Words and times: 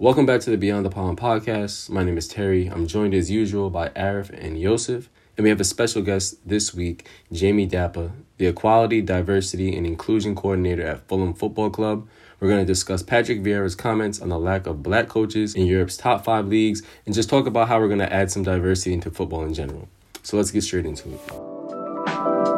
Welcome 0.00 0.26
back 0.26 0.42
to 0.42 0.50
the 0.50 0.56
Beyond 0.56 0.86
the 0.86 0.90
Pollen 0.90 1.16
podcast. 1.16 1.90
My 1.90 2.04
name 2.04 2.16
is 2.16 2.28
Terry. 2.28 2.68
I'm 2.68 2.86
joined 2.86 3.14
as 3.14 3.32
usual 3.32 3.68
by 3.68 3.88
Arif 3.88 4.30
and 4.30 4.56
Yoseph, 4.56 5.08
and 5.36 5.42
we 5.42 5.50
have 5.50 5.60
a 5.60 5.64
special 5.64 6.02
guest 6.02 6.36
this 6.48 6.72
week, 6.72 7.08
Jamie 7.32 7.66
Dapaah, 7.66 8.12
the 8.36 8.46
Equality, 8.46 9.02
Diversity, 9.02 9.76
and 9.76 9.84
Inclusion 9.84 10.36
Coordinator 10.36 10.86
at 10.86 11.08
Fulham 11.08 11.34
Football 11.34 11.70
Club. 11.70 12.06
We're 12.38 12.46
going 12.46 12.64
to 12.64 12.64
discuss 12.64 13.02
Patrick 13.02 13.42
Vieira's 13.42 13.74
comments 13.74 14.20
on 14.20 14.28
the 14.28 14.38
lack 14.38 14.68
of 14.68 14.84
black 14.84 15.08
coaches 15.08 15.56
in 15.56 15.66
Europe's 15.66 15.96
top 15.96 16.24
five 16.24 16.46
leagues 16.46 16.80
and 17.04 17.12
just 17.12 17.28
talk 17.28 17.48
about 17.48 17.66
how 17.66 17.80
we're 17.80 17.88
going 17.88 17.98
to 17.98 18.12
add 18.12 18.30
some 18.30 18.44
diversity 18.44 18.92
into 18.92 19.10
football 19.10 19.44
in 19.44 19.52
general. 19.52 19.88
So 20.22 20.36
let's 20.36 20.52
get 20.52 20.62
straight 20.62 20.86
into 20.86 21.12
it. 21.12 22.57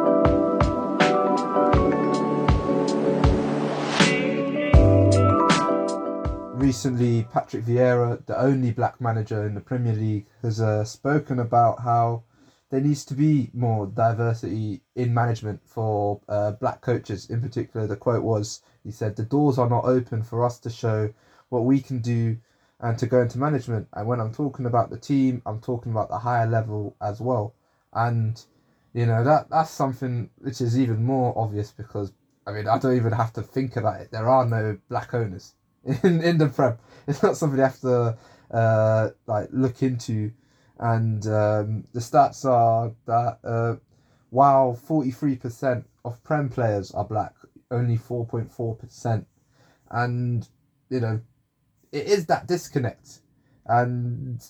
Recently 6.61 7.23
Patrick 7.23 7.65
Vieira, 7.65 8.23
the 8.27 8.39
only 8.39 8.71
black 8.71 9.01
manager 9.01 9.47
in 9.47 9.55
the 9.55 9.61
Premier 9.61 9.93
League, 9.93 10.27
has 10.43 10.61
uh, 10.61 10.83
spoken 10.85 11.39
about 11.39 11.79
how 11.81 12.21
there 12.69 12.79
needs 12.79 13.03
to 13.05 13.15
be 13.15 13.49
more 13.51 13.87
diversity 13.87 14.81
in 14.95 15.11
management 15.11 15.59
for 15.65 16.21
uh, 16.29 16.51
black 16.51 16.81
coaches. 16.81 17.31
In 17.31 17.41
particular, 17.41 17.87
the 17.87 17.95
quote 17.95 18.21
was, 18.21 18.61
he 18.83 18.91
said, 18.91 19.15
"The 19.15 19.23
doors 19.23 19.57
are 19.57 19.69
not 19.69 19.85
open 19.85 20.21
for 20.21 20.45
us 20.45 20.59
to 20.59 20.69
show 20.69 21.11
what 21.49 21.65
we 21.65 21.81
can 21.81 21.99
do 21.99 22.37
and 22.79 22.95
to 22.99 23.07
go 23.07 23.21
into 23.21 23.39
management." 23.39 23.87
And 23.93 24.07
when 24.07 24.19
I'm 24.19 24.31
talking 24.31 24.67
about 24.67 24.91
the 24.91 24.99
team, 24.99 25.41
I'm 25.47 25.61
talking 25.61 25.91
about 25.91 26.09
the 26.09 26.19
higher 26.19 26.45
level 26.45 26.95
as 27.01 27.19
well. 27.19 27.55
And 27.91 28.39
you 28.93 29.07
know 29.07 29.23
that 29.23 29.49
that's 29.49 29.71
something 29.71 30.29
which 30.37 30.61
is 30.61 30.77
even 30.79 31.03
more 31.03 31.33
obvious 31.35 31.71
because 31.71 32.13
I 32.45 32.51
mean 32.51 32.67
I 32.67 32.77
don't 32.77 32.95
even 32.95 33.13
have 33.13 33.33
to 33.33 33.41
think 33.41 33.77
about 33.77 33.99
it. 34.01 34.11
There 34.11 34.29
are 34.29 34.45
no 34.45 34.77
black 34.89 35.15
owners 35.15 35.55
in 36.03 36.21
in 36.21 36.37
the 36.37 36.47
prem. 36.47 36.77
It's 37.07 37.23
not 37.23 37.37
something 37.37 37.57
you 37.57 37.63
have 37.63 37.79
to 37.81 38.17
uh, 38.51 39.09
like 39.27 39.49
look 39.51 39.81
into. 39.81 40.31
And 40.79 41.25
um, 41.27 41.83
the 41.93 41.99
stats 41.99 42.43
are 42.45 42.91
that 43.05 43.39
uh, 43.43 43.75
while 44.29 44.73
forty 44.73 45.11
three 45.11 45.35
percent 45.35 45.87
of 46.03 46.23
prem 46.23 46.49
players 46.49 46.91
are 46.91 47.05
black, 47.05 47.35
only 47.69 47.97
four 47.97 48.25
point 48.25 48.51
four 48.51 48.75
percent, 48.75 49.27
and 49.89 50.47
you 50.89 50.99
know, 50.99 51.21
it 51.91 52.07
is 52.07 52.25
that 52.27 52.47
disconnect. 52.47 53.19
And 53.65 54.43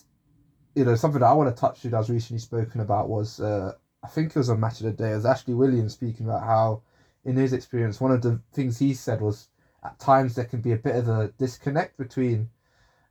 you 0.74 0.84
know, 0.84 0.94
something 0.94 1.20
that 1.20 1.26
I 1.26 1.34
want 1.34 1.54
to 1.54 1.60
touch 1.60 1.82
that 1.82 1.94
I 1.94 1.98
was 1.98 2.10
recently 2.10 2.40
spoken 2.40 2.80
about 2.80 3.08
was 3.08 3.40
uh, 3.40 3.72
I 4.02 4.08
think 4.08 4.30
it 4.30 4.36
was 4.36 4.50
on 4.50 4.60
Match 4.60 4.80
of 4.80 4.86
the 4.86 4.92
Day. 4.92 5.12
It 5.12 5.16
was 5.16 5.26
Ashley 5.26 5.54
Williams 5.54 5.92
speaking 5.92 6.26
about 6.26 6.44
how, 6.44 6.82
in 7.24 7.36
his 7.36 7.52
experience, 7.52 8.00
one 8.00 8.10
of 8.10 8.22
the 8.22 8.40
things 8.52 8.78
he 8.78 8.94
said 8.94 9.20
was 9.20 9.48
at 9.84 9.98
times 9.98 10.34
there 10.34 10.44
can 10.44 10.60
be 10.60 10.72
a 10.72 10.76
bit 10.76 10.96
of 10.96 11.08
a 11.08 11.28
disconnect 11.38 11.96
between 11.98 12.48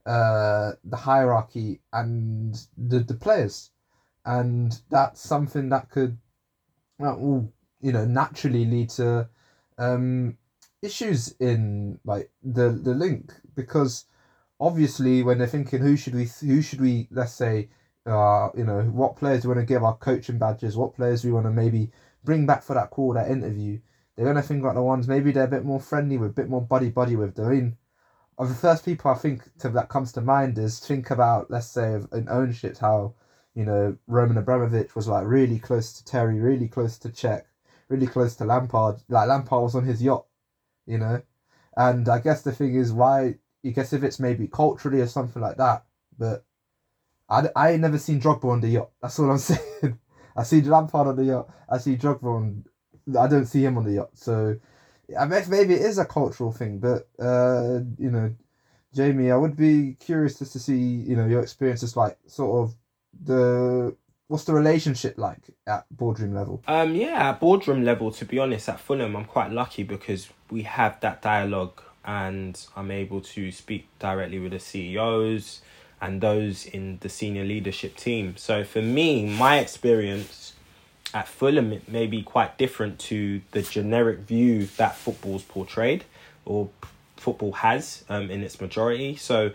uh, 0.06 0.72
the 0.84 0.98
hierarchy 0.98 1.82
and 1.94 2.60
the, 2.78 3.00
the 3.00 3.14
players. 3.14 3.72
And 4.26 4.80
that's 4.90 5.22
something 5.22 5.70
that 5.70 5.90
could, 5.90 6.18
well, 7.00 7.52
you 7.82 7.92
know, 7.92 8.06
naturally 8.06 8.66
lead 8.66 8.90
to 8.92 9.28
um, 9.78 10.38
issues 10.82 11.34
in 11.40 12.00
like 12.06 12.32
the 12.44 12.70
the 12.70 12.94
link 12.94 13.34
because 13.56 14.06
obviously 14.60 15.22
when 15.24 15.38
they're 15.38 15.48
thinking 15.48 15.80
who 15.80 15.96
should 15.96 16.16
we 16.16 16.26
who 16.42 16.62
should 16.62 16.82
we 16.82 17.08
let's 17.12 17.34
say 17.34 17.70
uh 18.08 18.50
you 18.56 18.64
know 18.64 18.82
what 18.84 19.16
players 19.16 19.44
we 19.46 19.50
want 19.50 19.60
to 19.60 19.66
give 19.66 19.84
our 19.84 19.96
coaching 19.98 20.40
badges 20.40 20.76
what 20.76 20.96
players 20.96 21.24
we 21.24 21.32
want 21.32 21.46
to 21.46 21.52
maybe 21.52 21.92
bring 22.24 22.46
back 22.48 22.64
for 22.64 22.74
that 22.74 22.90
call 22.90 23.14
that 23.14 23.30
interview 23.30 23.80
they're 24.16 24.26
going 24.26 24.36
to 24.36 24.42
think 24.42 24.64
like 24.64 24.76
the 24.76 24.82
ones 24.82 25.08
maybe 25.08 25.32
they're 25.32 25.46
a 25.46 25.48
bit 25.48 25.66
more 25.66 25.80
friendly 25.80 26.18
with, 26.18 26.32
a 26.32 26.34
bit 26.34 26.50
more 26.50 26.62
buddy 26.62 26.90
buddy 26.90 27.16
with. 27.16 27.40
I 27.40 27.44
mean, 27.50 27.78
of 28.38 28.50
the 28.50 28.56
first 28.56 28.84
people 28.86 29.12
I 29.12 29.16
think 29.16 29.44
to, 29.60 29.70
that 29.70 29.90
comes 29.90 30.12
to 30.14 30.22
mind 30.22 30.58
is 30.58 30.80
think 30.80 31.12
about 31.12 31.52
let's 31.52 31.68
say 31.68 32.00
in 32.14 32.28
ownership 32.30 32.78
how 32.78 33.14
you 33.54 33.66
know 33.66 33.98
Roman 34.08 34.38
Abramovich 34.38 34.96
was 34.96 35.08
like 35.08 35.26
really 35.26 35.60
close 35.60 35.94
to 35.94 36.06
Terry, 36.06 36.40
really 36.40 36.68
close 36.68 36.98
to 37.00 37.10
Cech, 37.10 37.44
really 37.90 38.08
close 38.08 38.36
to 38.38 38.46
Lampard. 38.46 39.02
Like 39.10 39.28
Lampard 39.28 39.64
was 39.64 39.76
on 39.76 39.86
his 39.86 40.02
yacht, 40.02 40.26
you 40.86 40.98
know, 40.98 41.22
and 41.78 42.10
I 42.10 42.20
guess 42.20 42.42
the 42.42 42.52
thing 42.52 42.76
is 42.76 42.92
why 42.92 43.36
I 43.66 43.70
guess 43.70 43.94
if 43.94 44.04
it's 44.04 44.20
maybe 44.20 44.48
culturally 44.48 45.02
or 45.02 45.08
something 45.08 45.42
like 45.42 45.58
that, 45.58 45.86
but 46.18 46.44
I, 47.30 47.48
I 47.56 47.72
ain't 47.72 47.82
never 47.82 47.98
seen 47.98 48.20
Drogba 48.20 48.52
on 48.52 48.62
the 48.62 48.70
yacht. 48.70 48.90
That's 49.02 49.20
all 49.20 49.32
I'm 49.32 49.38
saying. 49.38 50.00
I 50.36 50.44
see 50.44 50.62
Lampard 50.62 51.08
on 51.08 51.16
the 51.16 51.26
yacht. 51.26 51.50
I 51.70 51.78
see 51.78 51.96
Drogba 51.96 52.24
on 52.24 52.66
I 53.18 53.28
don't 53.28 53.46
see 53.46 53.64
him 53.64 53.78
on 53.78 53.84
the 53.84 53.94
yacht. 53.94 54.10
So 54.14 54.58
I 55.20 55.28
guess 55.28 55.48
maybe 55.48 55.74
it 55.74 55.82
is 55.82 55.98
a 55.98 56.06
cultural 56.06 56.52
thing, 56.52 56.80
but 56.80 57.08
uh, 57.20 57.82
you 57.98 58.12
know, 58.12 58.34
Jamie, 58.94 59.32
I 59.32 59.38
would 59.38 59.56
be 59.56 59.96
curious 60.00 60.40
just 60.40 60.54
to 60.54 60.60
see 60.60 60.78
you 60.78 61.16
know 61.16 61.26
your 61.26 61.42
experiences 61.42 61.96
like 61.96 62.18
sort 62.28 62.64
of 62.64 62.76
the 63.24 63.96
what's 64.28 64.46
the 64.46 64.54
relationship 64.54 65.18
like 65.18 65.40
at 65.68 65.86
boardroom 65.92 66.34
level? 66.34 66.64
Um, 66.68 66.96
yeah, 66.96 67.30
at 67.30 67.40
boardroom 67.40 67.84
level, 67.84 68.12
to 68.12 68.26
be 68.26 68.40
honest, 68.40 68.70
at 68.70 68.80
Fulham, 68.80 69.16
I'm 69.16 69.26
quite 69.26 69.52
lucky 69.52 69.84
because 69.84 70.30
we 70.50 70.64
have 70.64 71.00
that 71.02 71.22
dialogue 71.22 71.82
and 72.06 72.66
I'm 72.76 72.92
able 72.92 73.22
to 73.22 73.52
speak 73.52 73.88
directly 74.00 74.40
with 74.40 74.54
the 74.54 74.60
CEOs 74.60 75.62
and 76.00 76.22
those 76.22 76.66
in 76.66 76.98
the 77.02 77.10
senior 77.10 77.44
leadership 77.44 77.96
team. 77.96 78.36
So 78.38 78.64
for 78.64 78.82
me, 78.82 79.26
my 79.26 79.60
experience 79.60 80.54
at 81.14 81.28
Fulham 81.28 81.72
it 81.74 81.90
may 81.90 82.08
be 82.08 82.22
quite 82.22 82.58
different 82.58 83.00
to 83.00 83.42
the 83.52 83.62
generic 83.62 84.20
view 84.20 84.68
that 84.78 84.96
football's 84.96 85.44
portrayed 85.44 86.06
or 86.46 86.70
football 87.18 87.52
has 87.54 88.04
um, 88.10 88.32
in 88.32 88.44
its 88.44 88.60
majority. 88.60 89.16
So, 89.16 89.52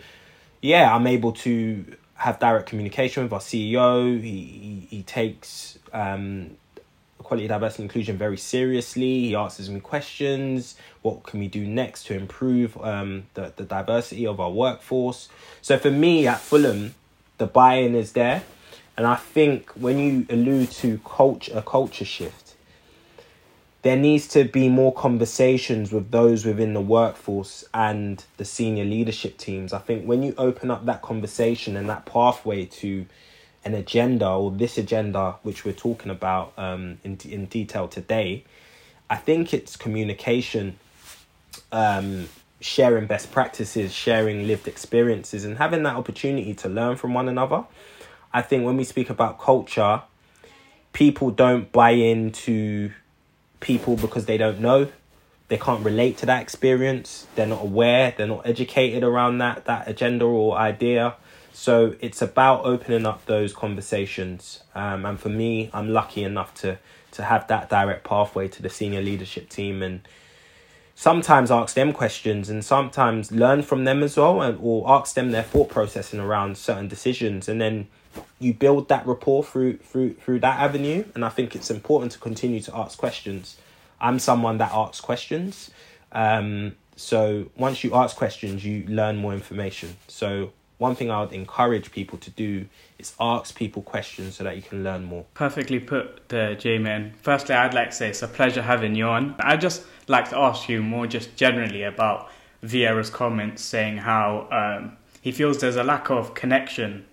yeah, 0.62 0.94
I'm 0.94 1.06
able 1.06 1.33
to 1.33 1.84
have 2.15 2.39
direct 2.39 2.69
communication 2.69 3.22
with 3.22 3.33
our 3.33 3.41
CEO. 3.41 4.21
He 4.21 4.87
he, 4.91 4.97
he 4.97 5.03
takes 5.03 5.78
um, 5.93 6.56
equality, 7.21 7.49
diversity, 7.49 7.83
inclusion 7.83 8.17
very 8.17 8.37
seriously. 8.37 9.21
He 9.21 9.34
answers 9.34 9.69
me 9.69 9.81
questions. 9.81 10.77
What 11.03 11.25
can 11.25 11.41
we 11.41 11.49
do 11.49 11.67
next 11.67 12.06
to 12.06 12.15
improve 12.15 12.77
um, 12.83 13.25
the 13.34 13.53
the 13.56 13.65
diversity 13.65 14.27
of 14.27 14.41
our 14.41 14.50
workforce? 14.50 15.28
So 15.61 15.78
for 15.78 15.91
me 15.91 16.27
at 16.27 16.41
Fulham, 16.41 16.94
the 17.38 17.47
buy-in 17.47 17.94
is 17.94 18.12
there. 18.12 18.44
And 18.96 19.06
I 19.06 19.16
think 19.16 19.70
when 19.70 19.98
you 19.98 20.26
allude 20.30 20.70
to 20.72 20.98
culture, 21.04 21.52
a 21.54 21.62
culture 21.62 22.04
shift, 22.04 22.54
there 23.82 23.96
needs 23.96 24.26
to 24.28 24.44
be 24.44 24.68
more 24.68 24.92
conversations 24.92 25.92
with 25.92 26.10
those 26.10 26.44
within 26.44 26.74
the 26.74 26.80
workforce 26.80 27.64
and 27.72 28.24
the 28.36 28.44
senior 28.44 28.84
leadership 28.84 29.38
teams. 29.38 29.72
I 29.72 29.78
think 29.78 30.06
when 30.06 30.22
you 30.22 30.34
open 30.38 30.70
up 30.70 30.86
that 30.86 31.02
conversation 31.02 31.76
and 31.76 31.88
that 31.88 32.04
pathway 32.04 32.64
to 32.64 33.06
an 33.64 33.74
agenda 33.74 34.28
or 34.28 34.50
this 34.50 34.78
agenda, 34.78 35.36
which 35.42 35.64
we're 35.64 35.72
talking 35.72 36.10
about 36.10 36.52
um, 36.56 36.98
in, 37.04 37.18
in 37.24 37.46
detail 37.46 37.86
today, 37.86 38.44
I 39.08 39.16
think 39.16 39.54
it's 39.54 39.76
communication, 39.76 40.78
um, 41.70 42.28
sharing 42.60 43.06
best 43.06 43.30
practices, 43.30 43.92
sharing 43.92 44.46
lived 44.48 44.66
experiences, 44.66 45.44
and 45.44 45.58
having 45.58 45.82
that 45.84 45.94
opportunity 45.94 46.54
to 46.54 46.68
learn 46.68 46.96
from 46.96 47.14
one 47.14 47.28
another. 47.28 47.64
I 48.36 48.42
think 48.42 48.66
when 48.66 48.76
we 48.76 48.84
speak 48.84 49.08
about 49.08 49.41
culture, 49.41 50.02
people 50.92 51.30
don't 51.30 51.72
buy 51.72 51.92
into 51.92 52.92
people 53.60 53.97
because 53.97 54.26
they 54.26 54.36
don't 54.36 54.60
know. 54.60 54.88
They 55.48 55.56
can't 55.56 55.82
relate 55.82 56.19
to 56.19 56.26
that 56.26 56.42
experience. 56.42 57.26
They're 57.34 57.46
not 57.46 57.62
aware. 57.62 58.12
They're 58.14 58.26
not 58.26 58.46
educated 58.46 59.02
around 59.02 59.38
that 59.38 59.64
that 59.64 59.88
agenda 59.88 60.26
or 60.26 60.58
idea. 60.58 61.14
So 61.54 61.94
it's 62.00 62.20
about 62.20 62.66
opening 62.66 63.06
up 63.06 63.25
those 63.25 63.54
conversations. 63.54 64.62
Um, 64.75 65.06
and 65.06 65.19
for 65.19 65.30
me, 65.30 65.70
I'm 65.72 65.88
lucky 65.88 66.22
enough 66.22 66.52
to 66.56 66.78
to 67.12 67.22
have 67.22 67.46
that 67.48 67.70
direct 67.70 68.04
pathway 68.04 68.48
to 68.48 68.60
the 68.60 68.69
senior 68.69 69.00
leadership 69.00 69.48
team 69.48 69.82
and 69.82 70.06
sometimes 70.94 71.50
ask 71.50 71.75
them 71.75 71.94
questions 71.94 72.50
and 72.50 72.62
sometimes 72.62 73.32
learn 73.32 73.62
from 73.62 73.84
them 73.84 74.02
as 74.02 74.19
well 74.19 74.42
and 74.42 74.58
or 74.60 74.91
ask 74.91 75.14
them 75.14 75.30
their 75.30 75.42
thought 75.42 75.70
processing 75.70 76.20
around 76.20 76.58
certain 76.58 76.87
decisions 76.87 77.49
and 77.49 77.58
then 77.58 77.87
you 78.38 78.54
build 78.54 78.88
that 78.88 79.06
rapport 79.06 79.44
through 79.44 79.78
through 79.78 80.14
through 80.14 80.40
that 80.40 80.60
avenue. 80.60 81.04
And 81.14 81.24
i 81.24 81.28
think 81.28 81.54
it's 81.54 81.70
important 81.70 82.12
to 82.12 82.18
continue 82.18 82.60
to 82.60 82.76
ask 82.76 82.98
questions. 82.98 83.56
I'm 84.00 84.18
someone 84.18 84.58
that 84.58 84.72
asks 84.72 85.00
questions. 85.00 85.70
Um, 86.12 86.76
so 86.96 87.50
once 87.56 87.84
you 87.84 87.94
ask 87.94 88.16
questions 88.16 88.64
you 88.64 88.84
learn 88.86 89.16
more 89.16 89.32
information. 89.32 89.96
So 90.08 90.52
one 90.78 90.94
thing 90.94 91.10
i 91.10 91.20
would 91.20 91.32
encourage 91.32 91.90
people 91.90 92.18
to 92.18 92.30
do 92.30 92.66
is 92.98 93.14
ask 93.18 93.54
people 93.54 93.82
questions 93.82 94.36
so 94.36 94.44
that 94.44 94.56
you 94.56 94.62
can 94.62 94.84
learn 94.84 95.04
more. 95.04 95.24
Perfectly 95.34 95.80
put 95.80 96.28
there 96.28 96.54
j-man. 96.54 97.14
Firstly 97.22 97.54
i'd 97.54 97.74
like 97.74 97.90
to 97.90 97.96
say 97.96 98.08
it's 98.08 98.22
a 98.22 98.28
pleasure 98.28 98.62
having 98.62 98.94
you 98.94 99.06
on. 99.06 99.34
I'd 99.40 99.60
just 99.60 99.84
like 100.08 100.28
to 100.30 100.38
ask 100.38 100.68
you 100.68 100.82
more 100.82 101.06
just 101.06 101.36
generally 101.36 101.82
about 101.82 102.30
vieira's 102.62 103.10
comments 103.10 103.62
saying 103.62 103.98
how 103.98 104.48
um, 104.50 104.96
he 105.20 105.32
feels 105.32 105.58
there's 105.60 105.76
a 105.76 105.84
lack 105.84 106.10
of 106.10 106.34
connection 106.34 107.04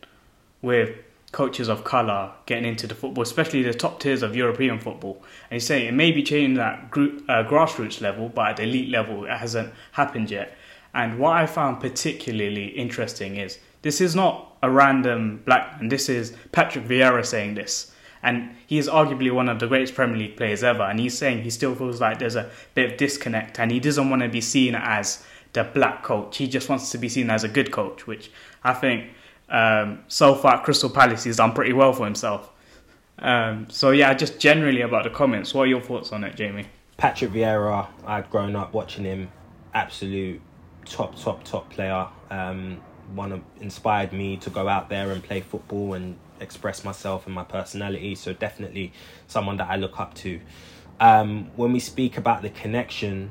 with 0.63 0.97
coaches 1.33 1.67
of 1.67 1.83
colour 1.83 2.31
getting 2.45 2.65
into 2.65 2.87
the 2.87 2.95
football, 2.95 3.21
especially 3.21 3.61
the 3.63 3.73
top 3.73 3.99
tiers 3.99 4.23
of 4.23 4.35
European 4.35 4.79
football. 4.79 5.21
And 5.49 5.57
he's 5.57 5.65
saying 5.65 5.87
it 5.87 5.93
may 5.93 6.11
be 6.11 6.23
changing 6.23 6.57
at 6.59 6.89
group, 6.89 7.23
uh, 7.27 7.43
grassroots 7.43 8.01
level, 8.01 8.29
but 8.29 8.51
at 8.51 8.57
the 8.57 8.63
elite 8.63 8.89
level, 8.89 9.25
it 9.25 9.31
hasn't 9.31 9.73
happened 9.91 10.31
yet. 10.31 10.57
And 10.93 11.19
what 11.19 11.33
I 11.33 11.45
found 11.45 11.81
particularly 11.81 12.67
interesting 12.67 13.35
is 13.35 13.59
this 13.81 13.99
is 13.99 14.15
not 14.15 14.55
a 14.61 14.69
random 14.69 15.41
black 15.45 15.79
man. 15.79 15.89
This 15.89 16.07
is 16.07 16.35
Patrick 16.51 16.85
Vieira 16.85 17.25
saying 17.25 17.55
this. 17.55 17.91
And 18.21 18.55
he 18.67 18.77
is 18.77 18.87
arguably 18.87 19.31
one 19.31 19.49
of 19.49 19.59
the 19.59 19.67
greatest 19.67 19.95
Premier 19.95 20.15
League 20.15 20.37
players 20.37 20.63
ever. 20.63 20.83
And 20.83 20.99
he's 20.99 21.17
saying 21.17 21.43
he 21.43 21.49
still 21.49 21.75
feels 21.75 21.99
like 21.99 22.19
there's 22.19 22.37
a 22.37 22.49
bit 22.73 22.91
of 22.91 22.97
disconnect 22.97 23.59
and 23.59 23.69
he 23.71 23.81
doesn't 23.81 24.09
want 24.09 24.21
to 24.21 24.29
be 24.29 24.39
seen 24.39 24.75
as 24.75 25.25
the 25.51 25.63
black 25.63 26.03
coach. 26.03 26.37
He 26.37 26.47
just 26.47 26.69
wants 26.69 26.91
to 26.91 26.97
be 26.97 27.09
seen 27.09 27.29
as 27.29 27.43
a 27.43 27.49
good 27.49 27.71
coach, 27.71 28.07
which 28.07 28.31
I 28.63 28.73
think 28.73 29.09
um, 29.53 30.03
so 30.07 30.33
far 30.33 30.61
Crystal 30.63 30.89
Palace 30.89 31.23
has 31.25 31.37
done 31.37 31.53
pretty 31.53 31.73
well 31.73 31.93
for 31.93 32.05
himself. 32.05 32.51
Um, 33.19 33.69
so 33.69 33.91
yeah, 33.91 34.13
just 34.15 34.39
generally 34.39 34.81
about 34.81 35.03
the 35.03 35.11
comments. 35.11 35.53
What 35.53 35.63
are 35.63 35.67
your 35.67 35.81
thoughts 35.81 36.11
on 36.11 36.23
it, 36.23 36.35
Jamie? 36.35 36.65
Patrick 36.97 37.31
Vieira, 37.31 37.87
I'd 38.05 38.29
grown 38.31 38.55
up 38.55 38.73
watching 38.73 39.05
him, 39.05 39.31
absolute 39.73 40.41
top, 40.85 41.17
top, 41.19 41.43
top 41.43 41.69
player. 41.69 42.07
Um, 42.31 42.81
one 43.13 43.31
of, 43.31 43.41
inspired 43.61 44.11
me 44.11 44.37
to 44.37 44.49
go 44.49 44.67
out 44.67 44.89
there 44.89 45.11
and 45.11 45.23
play 45.23 45.41
football 45.41 45.93
and 45.93 46.17
express 46.39 46.83
myself 46.83 47.27
and 47.27 47.35
my 47.35 47.43
personality. 47.43 48.15
So 48.15 48.33
definitely 48.33 48.91
someone 49.27 49.57
that 49.57 49.69
I 49.69 49.75
look 49.75 49.99
up 49.99 50.15
to. 50.15 50.39
Um, 50.99 51.51
when 51.55 51.73
we 51.73 51.79
speak 51.79 52.17
about 52.17 52.41
the 52.41 52.49
connection, 52.49 53.29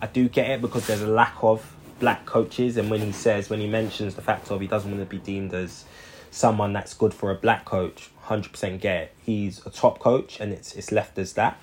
I 0.00 0.06
do 0.06 0.28
get 0.28 0.48
it 0.48 0.60
because 0.60 0.86
there's 0.86 1.02
a 1.02 1.08
lack 1.08 1.36
of 1.42 1.76
black 2.02 2.26
coaches, 2.26 2.76
and 2.76 2.90
when 2.90 3.00
he 3.00 3.12
says 3.12 3.48
when 3.48 3.60
he 3.60 3.68
mentions 3.68 4.16
the 4.16 4.22
fact 4.22 4.50
of 4.50 4.60
he 4.60 4.66
doesn't 4.66 4.90
want 4.90 5.00
to 5.00 5.06
be 5.06 5.22
deemed 5.22 5.54
as 5.54 5.84
someone 6.32 6.72
that's 6.72 6.94
good 6.94 7.14
for 7.14 7.30
a 7.30 7.34
black 7.36 7.64
coach, 7.64 8.10
hundred 8.22 8.50
percent 8.50 8.80
get 8.80 9.04
it. 9.04 9.14
He's 9.22 9.64
a 9.64 9.70
top 9.70 10.00
coach, 10.00 10.40
and 10.40 10.52
it's 10.52 10.74
it's 10.74 10.90
left 10.90 11.16
as 11.16 11.34
that. 11.34 11.60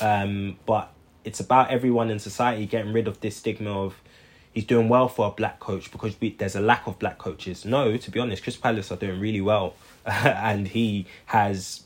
Um, 0.00 0.56
but 0.64 0.90
it's 1.22 1.38
about 1.38 1.70
everyone 1.70 2.10
in 2.10 2.18
society 2.18 2.64
getting 2.64 2.94
rid 2.94 3.06
of 3.06 3.20
this 3.20 3.36
stigma 3.36 3.78
of 3.78 4.00
he's 4.54 4.64
doing 4.64 4.88
well 4.88 5.06
for 5.06 5.26
a 5.26 5.30
black 5.30 5.60
coach 5.60 5.92
because 5.92 6.18
we, 6.18 6.30
there's 6.30 6.56
a 6.56 6.62
lack 6.62 6.86
of 6.86 6.98
black 6.98 7.18
coaches. 7.18 7.66
No, 7.66 7.98
to 7.98 8.10
be 8.10 8.18
honest, 8.18 8.42
Chris 8.42 8.56
Palace 8.56 8.90
are 8.90 8.96
doing 8.96 9.20
really 9.20 9.42
well, 9.42 9.74
and 10.06 10.66
he 10.66 11.06
has. 11.26 11.82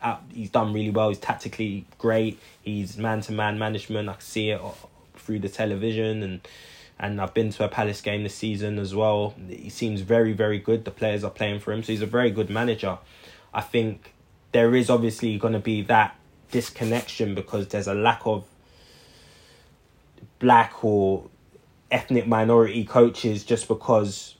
Uh, 0.00 0.18
he's 0.32 0.50
done 0.50 0.72
really 0.72 0.90
well. 0.90 1.08
He's 1.08 1.18
tactically 1.18 1.86
great. 1.98 2.38
He's 2.62 2.96
man 2.96 3.20
to 3.22 3.32
man 3.32 3.58
management. 3.58 4.08
I 4.08 4.12
can 4.12 4.20
see 4.20 4.50
it 4.50 4.60
through 5.16 5.40
the 5.40 5.48
television 5.48 6.22
and 6.22 6.40
and 7.02 7.20
I've 7.20 7.34
been 7.34 7.50
to 7.50 7.64
a 7.64 7.68
Palace 7.68 8.00
game 8.00 8.22
this 8.22 8.34
season 8.34 8.78
as 8.78 8.94
well. 8.94 9.34
He 9.48 9.68
seems 9.68 10.00
very 10.00 10.32
very 10.32 10.58
good. 10.58 10.84
The 10.86 10.90
players 10.90 11.24
are 11.24 11.30
playing 11.30 11.60
for 11.60 11.72
him, 11.72 11.82
so 11.82 11.92
he's 11.92 12.00
a 12.00 12.06
very 12.06 12.30
good 12.30 12.48
manager. 12.48 12.98
I 13.52 13.60
think 13.60 14.14
there 14.52 14.74
is 14.74 14.88
obviously 14.88 15.36
going 15.36 15.52
to 15.52 15.58
be 15.58 15.82
that 15.82 16.16
disconnection 16.50 17.34
because 17.34 17.68
there's 17.68 17.88
a 17.88 17.94
lack 17.94 18.22
of 18.24 18.44
black 20.38 20.84
or 20.84 21.24
ethnic 21.90 22.26
minority 22.26 22.84
coaches 22.84 23.44
just 23.44 23.68
because 23.68 24.36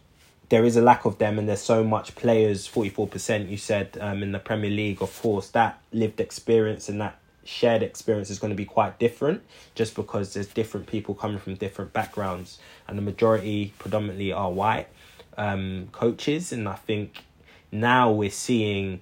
there 0.49 0.65
is 0.65 0.77
a 0.77 0.83
lack 0.83 1.05
of 1.05 1.19
them 1.19 1.39
and 1.39 1.49
there's 1.49 1.63
so 1.63 1.83
much 1.83 2.15
players 2.15 2.69
44% 2.69 3.49
you 3.49 3.57
said 3.57 3.97
um, 4.01 4.23
in 4.23 4.33
the 4.33 4.39
premier 4.39 4.71
league 4.71 5.01
of 5.03 5.23
course 5.23 5.49
that 5.51 5.81
lived 5.93 6.21
experience 6.21 6.89
and 6.89 7.01
that 7.01 7.19
shared 7.45 7.83
experience 7.83 8.31
is 8.31 8.39
going 8.39 8.51
to 8.51 8.57
be 8.57 8.65
quite 8.65 8.99
different 8.99 9.43
just 9.75 9.95
because 9.95 10.35
there's 10.35 10.47
different 10.47 10.87
people 10.87 11.15
coming 11.15 11.39
from 11.39 11.55
different 11.55 11.93
backgrounds 11.93 12.59
and 12.87 12.97
the 12.97 13.03
majority 13.03 13.73
predominantly 13.79 14.33
are 14.33 14.51
white 14.51 14.89
um, 15.37 15.89
coaches 15.93 16.53
and 16.53 16.69
i 16.69 16.75
think 16.75 17.25
now 17.71 18.11
we're 18.11 18.31
seeing 18.31 19.01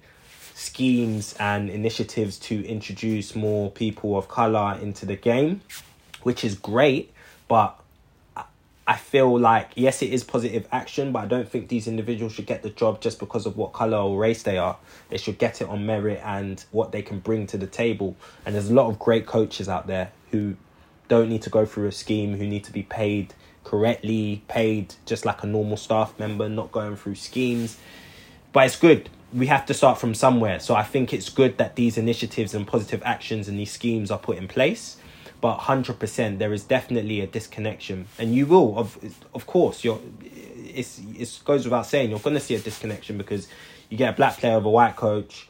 schemes 0.53 1.35
and 1.39 1.69
initiatives 1.69 2.37
to 2.37 2.65
introduce 2.65 3.35
more 3.35 3.69
people 3.71 4.17
of 4.17 4.27
color 4.27 4.77
into 4.81 5.05
the 5.05 5.15
game 5.15 5.61
which 6.23 6.43
is 6.43 6.55
great 6.55 7.11
but 7.47 7.80
I 8.91 8.97
feel 8.97 9.39
like 9.39 9.71
yes, 9.75 10.01
it 10.01 10.11
is 10.11 10.21
positive 10.25 10.67
action, 10.69 11.13
but 11.13 11.19
I 11.19 11.25
don't 11.25 11.47
think 11.47 11.69
these 11.69 11.87
individuals 11.87 12.33
should 12.33 12.45
get 12.45 12.61
the 12.61 12.69
job 12.69 12.99
just 12.99 13.19
because 13.19 13.45
of 13.45 13.55
what 13.55 13.71
color 13.71 13.97
or 13.97 14.19
race 14.19 14.43
they 14.43 14.57
are. 14.57 14.77
They 15.07 15.15
should 15.15 15.37
get 15.37 15.61
it 15.61 15.69
on 15.69 15.85
merit 15.85 16.19
and 16.25 16.61
what 16.71 16.91
they 16.91 17.01
can 17.01 17.19
bring 17.19 17.47
to 17.47 17.57
the 17.57 17.67
table. 17.67 18.17
And 18.45 18.53
there's 18.53 18.69
a 18.69 18.73
lot 18.73 18.89
of 18.89 18.99
great 18.99 19.25
coaches 19.25 19.69
out 19.69 19.87
there 19.87 20.11
who 20.31 20.57
don't 21.07 21.29
need 21.29 21.41
to 21.43 21.49
go 21.49 21.65
through 21.65 21.87
a 21.87 21.93
scheme, 21.93 22.35
who 22.35 22.45
need 22.45 22.65
to 22.65 22.73
be 22.73 22.83
paid 22.83 23.33
correctly, 23.63 24.43
paid 24.49 24.95
just 25.05 25.25
like 25.25 25.41
a 25.41 25.47
normal 25.47 25.77
staff 25.77 26.19
member, 26.19 26.49
not 26.49 26.73
going 26.73 26.97
through 26.97 27.15
schemes. 27.15 27.77
But 28.51 28.65
it's 28.65 28.75
good. 28.75 29.09
We 29.31 29.47
have 29.47 29.65
to 29.67 29.73
start 29.73 29.99
from 29.99 30.13
somewhere. 30.13 30.59
So 30.59 30.75
I 30.75 30.83
think 30.83 31.13
it's 31.13 31.29
good 31.29 31.57
that 31.59 31.77
these 31.77 31.97
initiatives 31.97 32.53
and 32.53 32.67
positive 32.67 33.01
actions 33.05 33.47
and 33.47 33.57
these 33.57 33.71
schemes 33.71 34.11
are 34.11 34.19
put 34.19 34.35
in 34.35 34.49
place 34.49 34.97
but 35.41 35.59
100% 35.59 36.37
there 36.37 36.53
is 36.53 36.63
definitely 36.63 37.21
a 37.21 37.27
disconnection. 37.27 38.07
And 38.17 38.33
you 38.33 38.45
will 38.45 38.77
of 38.77 38.97
of 39.33 39.45
course 39.47 39.83
you're 39.83 39.99
it's 40.23 41.01
it 41.17 41.41
goes 41.43 41.65
without 41.65 41.85
saying 41.85 42.09
you're 42.09 42.19
going 42.19 42.35
to 42.35 42.39
see 42.39 42.55
a 42.55 42.59
disconnection 42.59 43.17
because 43.17 43.47
you 43.89 43.97
get 43.97 44.13
a 44.13 44.15
black 44.15 44.37
player 44.37 44.57
with 44.57 44.65
a 44.65 44.69
white 44.69 44.95
coach 44.95 45.47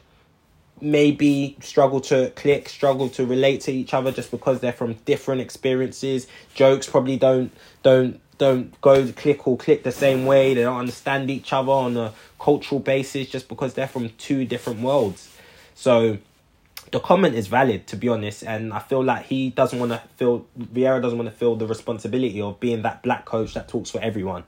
maybe 0.82 1.56
struggle 1.60 2.00
to 2.00 2.30
click 2.30 2.68
struggle 2.68 3.08
to 3.08 3.24
relate 3.24 3.60
to 3.62 3.72
each 3.72 3.94
other 3.94 4.10
just 4.10 4.30
because 4.30 4.60
they're 4.60 4.72
from 4.72 4.94
different 5.04 5.40
experiences. 5.40 6.26
Jokes 6.54 6.88
probably 6.88 7.16
don't 7.16 7.52
don't 7.82 8.20
don't 8.38 8.78
go 8.80 9.06
click 9.12 9.46
or 9.46 9.56
click 9.56 9.84
the 9.84 9.92
same 9.92 10.26
way. 10.26 10.54
They 10.54 10.62
don't 10.62 10.78
understand 10.78 11.30
each 11.30 11.52
other 11.52 11.70
on 11.70 11.96
a 11.96 12.12
cultural 12.40 12.80
basis 12.80 13.28
just 13.28 13.48
because 13.48 13.74
they're 13.74 13.86
from 13.86 14.10
two 14.18 14.44
different 14.44 14.80
worlds. 14.80 15.32
So 15.76 16.18
the 16.92 17.00
comment 17.00 17.34
is 17.34 17.46
valid 17.48 17.86
to 17.88 17.96
be 17.96 18.08
honest, 18.08 18.44
and 18.44 18.72
I 18.72 18.78
feel 18.78 19.02
like 19.02 19.24
he 19.24 19.50
doesn't 19.50 19.78
want 19.78 19.92
to 19.92 20.02
feel 20.16 20.46
Vieira 20.58 21.02
doesn't 21.02 21.18
want 21.18 21.30
to 21.30 21.34
feel 21.34 21.56
the 21.56 21.66
responsibility 21.66 22.40
of 22.40 22.60
being 22.60 22.82
that 22.82 23.02
black 23.02 23.24
coach 23.24 23.54
that 23.54 23.66
talks 23.66 23.90
for 23.90 24.00
everyone, 24.00 24.44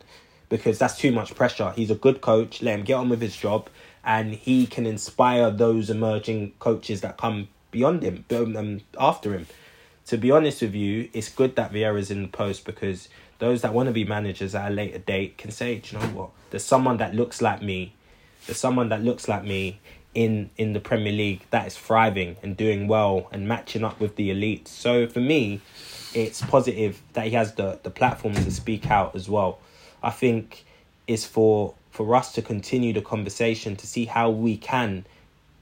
because 0.51 0.79
that's 0.79 0.97
too 0.97 1.11
much 1.11 1.35
pressure. 1.35 1.73
He's 1.75 1.91
a 1.91 1.95
good 1.95 2.21
coach. 2.21 2.63
Let 2.63 2.79
him 2.79 2.85
get 2.85 2.95
on 2.95 3.09
with 3.09 3.23
his 3.23 3.35
job, 3.35 3.71
and 4.05 4.35
he 4.35 4.67
can 4.67 4.87
inspire 4.87 5.51
those 5.51 5.89
emerging 5.89 6.53
coaches 6.59 7.01
that 7.01 7.17
come 7.17 7.49
beyond 7.71 8.03
him, 8.03 8.25
um, 8.31 8.83
after 9.01 9.33
him. 9.33 9.47
To 10.07 10.19
be 10.19 10.31
honest 10.31 10.61
with 10.61 10.75
you, 10.75 11.09
it's 11.15 11.31
good 11.31 11.57
that 11.57 11.73
Vieira's 11.73 12.11
in 12.11 12.23
the 12.23 12.29
post 12.29 12.67
because 12.67 13.09
those 13.39 13.63
that 13.63 13.73
want 13.73 13.87
to 13.87 13.93
be 13.93 14.05
managers 14.05 14.55
at 14.55 14.71
a 14.71 14.75
later 14.75 14.99
date 14.99 15.39
can 15.39 15.51
say, 15.51 15.81
you 15.83 15.99
know 15.99 16.05
what? 16.09 16.31
There's 16.51 16.63
someone 16.65 16.99
that 16.99 17.15
looks 17.15 17.41
like 17.41 17.63
me. 17.63 17.95
There's 18.47 18.59
someone 18.59 18.91
that 18.91 19.03
looks 19.03 19.29
like 19.29 19.45
me 19.45 19.81
in 20.15 20.51
in 20.57 20.73
the 20.73 20.81
Premier 20.81 21.13
League 21.13 21.43
that 21.51 21.67
is 21.67 21.77
thriving 21.77 22.37
and 22.43 22.57
doing 22.57 22.89
well 22.89 23.29
and 23.33 23.49
matching 23.49 23.85
up 23.85 24.01
with 24.01 24.17
the 24.17 24.31
elite. 24.31 24.69
So 24.69 25.07
for 25.07 25.21
me, 25.21 25.61
it's 26.15 26.41
positive 26.43 27.03
that 27.15 27.27
he 27.27 27.33
has 27.33 27.55
the 27.55 27.79
the 27.83 27.91
platform 27.91 28.35
to 28.35 28.51
speak 28.51 28.91
out 28.91 29.15
as 29.15 29.29
well. 29.29 29.59
I 30.03 30.11
think 30.11 30.65
it's 31.07 31.25
for 31.25 31.75
for 31.91 32.15
us 32.15 32.33
to 32.33 32.43
continue 32.43 32.93
the 32.93 33.03
conversation 33.03 33.77
to 33.77 33.87
see 33.87 34.05
how 34.05 34.31
we 34.31 34.57
can 34.57 35.05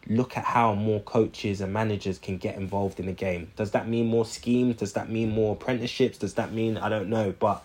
look 0.09 0.37
at 0.37 0.45
how 0.45 0.75
more 0.75 1.01
coaches 1.01 1.61
and 1.61 1.73
managers 1.73 2.19
can 2.19 2.37
get 2.37 2.57
involved 2.57 2.99
in 2.99 3.07
the 3.07 3.13
game. 3.13 3.51
Does 3.57 3.71
that 3.71 3.89
mean 3.89 4.07
more 4.07 4.25
schemes? 4.25 4.77
Does 4.77 4.95
that 4.95 5.09
mean 5.09 5.31
more 5.31 5.55
apprenticeships? 5.55 6.19
Does 6.19 6.35
that 6.35 6.53
mean 6.53 6.77
I 6.77 6.89
don't 6.89 7.09
know, 7.09 7.35
but 7.39 7.65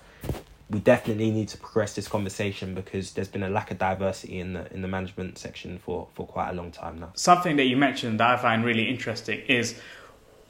we 0.70 0.80
definitely 0.80 1.32
need 1.32 1.48
to 1.50 1.58
progress 1.58 1.96
this 1.96 2.08
conversation 2.08 2.76
because 2.76 3.14
there's 3.14 3.30
been 3.30 3.44
a 3.44 3.50
lack 3.50 3.72
of 3.72 3.78
diversity 3.78 4.40
in 4.40 4.54
the 4.54 4.72
in 4.74 4.82
the 4.82 4.88
management 4.88 5.38
section 5.38 5.80
for 5.80 6.08
for 6.14 6.28
quite 6.28 6.50
a 6.50 6.54
long 6.54 6.72
time 6.72 7.00
now. 7.00 7.12
Something 7.16 7.56
that 7.58 7.66
you 7.66 7.78
mentioned 7.78 8.20
that 8.20 8.30
I 8.30 8.38
find 8.38 8.66
really 8.66 8.90
interesting 8.90 9.40
is 9.48 9.80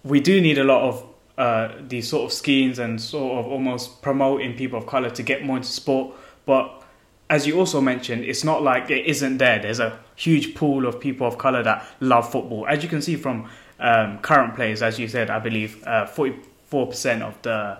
we 0.03 0.19
do 0.19 0.41
need 0.41 0.57
a 0.57 0.63
lot 0.63 0.81
of 0.81 1.05
uh, 1.37 1.75
these 1.87 2.09
sort 2.09 2.25
of 2.25 2.33
schemes 2.33 2.79
and 2.79 2.99
sort 2.99 3.37
of 3.37 3.51
almost 3.51 4.01
promoting 4.01 4.55
people 4.55 4.79
of 4.79 4.87
color 4.87 5.09
to 5.11 5.21
get 5.21 5.43
more 5.43 5.57
into 5.57 5.69
sport, 5.69 6.15
but 6.45 6.83
as 7.29 7.45
you 7.45 7.59
also 7.59 7.81
mentioned, 7.81 8.23
it's 8.23 8.43
not 8.43 8.63
like 8.63 8.89
it 8.89 9.05
isn't 9.05 9.37
there. 9.37 9.59
There's 9.59 9.81
a 9.81 9.99
huge 10.15 10.55
pool 10.55 10.87
of 10.87 10.99
people 10.99 11.27
of 11.27 11.37
color 11.37 11.61
that 11.61 11.85
love 11.99 12.31
football. 12.31 12.65
As 12.67 12.81
you 12.81 12.89
can 12.89 13.01
see 13.01 13.17
from 13.17 13.49
um, 13.79 14.19
current 14.19 14.55
players, 14.55 14.81
as 14.81 14.97
you 14.97 15.07
said, 15.07 15.29
I 15.29 15.39
believe 15.39 15.83
uh, 15.85 16.07
44% 16.07 17.21
of 17.21 17.41
the 17.41 17.77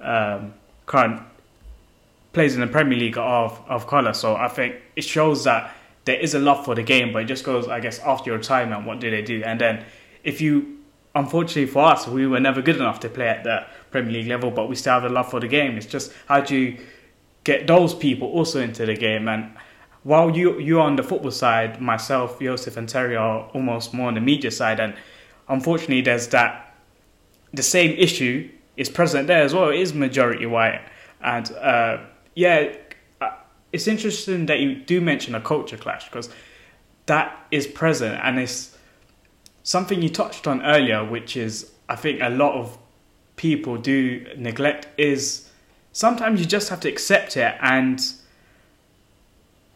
um, 0.00 0.54
current 0.86 1.22
players 2.38 2.54
in 2.54 2.60
the 2.60 2.68
Premier 2.68 2.96
League 2.96 3.18
are 3.18 3.46
of, 3.46 3.60
of 3.68 3.88
colour. 3.88 4.12
So 4.12 4.36
I 4.36 4.46
think 4.46 4.76
it 4.94 5.02
shows 5.02 5.42
that 5.42 5.74
there 6.04 6.20
is 6.20 6.34
a 6.34 6.38
love 6.38 6.64
for 6.64 6.76
the 6.76 6.84
game, 6.84 7.12
but 7.12 7.22
it 7.22 7.24
just 7.24 7.42
goes, 7.42 7.66
I 7.66 7.80
guess, 7.80 7.98
after 7.98 8.30
your 8.30 8.38
retirement, 8.38 8.86
what 8.86 9.00
do 9.00 9.10
they 9.10 9.22
do? 9.22 9.42
And 9.44 9.60
then 9.60 9.84
if 10.22 10.40
you, 10.40 10.78
unfortunately 11.16 11.66
for 11.66 11.84
us, 11.84 12.06
we 12.06 12.28
were 12.28 12.38
never 12.38 12.62
good 12.62 12.76
enough 12.76 13.00
to 13.00 13.08
play 13.08 13.28
at 13.28 13.42
the 13.42 13.66
Premier 13.90 14.12
League 14.12 14.28
level, 14.28 14.52
but 14.52 14.68
we 14.68 14.76
still 14.76 14.92
have 14.92 15.02
a 15.02 15.08
love 15.08 15.28
for 15.28 15.40
the 15.40 15.48
game. 15.48 15.76
It's 15.76 15.86
just 15.86 16.12
how 16.26 16.40
do 16.40 16.56
you 16.56 16.78
get 17.42 17.66
those 17.66 17.92
people 17.92 18.28
also 18.28 18.60
into 18.60 18.86
the 18.86 18.94
game? 18.94 19.26
And 19.26 19.50
while 20.04 20.30
you 20.30 20.60
you're 20.60 20.80
on 20.80 20.94
the 20.94 21.02
football 21.02 21.32
side, 21.32 21.80
myself, 21.80 22.38
Joseph, 22.38 22.76
and 22.76 22.88
Terry 22.88 23.16
are 23.16 23.50
almost 23.52 23.92
more 23.92 24.06
on 24.06 24.14
the 24.14 24.20
media 24.20 24.52
side, 24.52 24.78
and 24.78 24.94
unfortunately, 25.48 26.02
there's 26.02 26.28
that 26.28 26.72
the 27.52 27.64
same 27.64 27.98
issue 27.98 28.48
is 28.76 28.88
present 28.88 29.26
there 29.26 29.42
as 29.42 29.52
well. 29.52 29.70
It 29.70 29.80
is 29.80 29.92
majority 29.92 30.46
white, 30.46 30.80
and 31.20 31.50
uh, 31.52 31.98
yeah, 32.38 32.72
uh, 33.20 33.30
it's 33.72 33.88
interesting 33.88 34.46
that 34.46 34.60
you 34.60 34.76
do 34.76 35.00
mention 35.00 35.34
a 35.34 35.40
culture 35.40 35.76
clash 35.76 36.04
because 36.04 36.30
that 37.06 37.36
is 37.50 37.66
present 37.66 38.20
and 38.22 38.38
it's 38.38 38.78
something 39.64 40.00
you 40.00 40.08
touched 40.08 40.46
on 40.46 40.64
earlier, 40.64 41.04
which 41.04 41.36
is 41.36 41.72
I 41.88 41.96
think 41.96 42.20
a 42.22 42.30
lot 42.30 42.54
of 42.54 42.78
people 43.34 43.76
do 43.76 44.24
neglect 44.36 44.86
is 44.96 45.50
sometimes 45.90 46.38
you 46.38 46.46
just 46.46 46.68
have 46.68 46.78
to 46.80 46.88
accept 46.88 47.36
it 47.36 47.56
and 47.60 48.00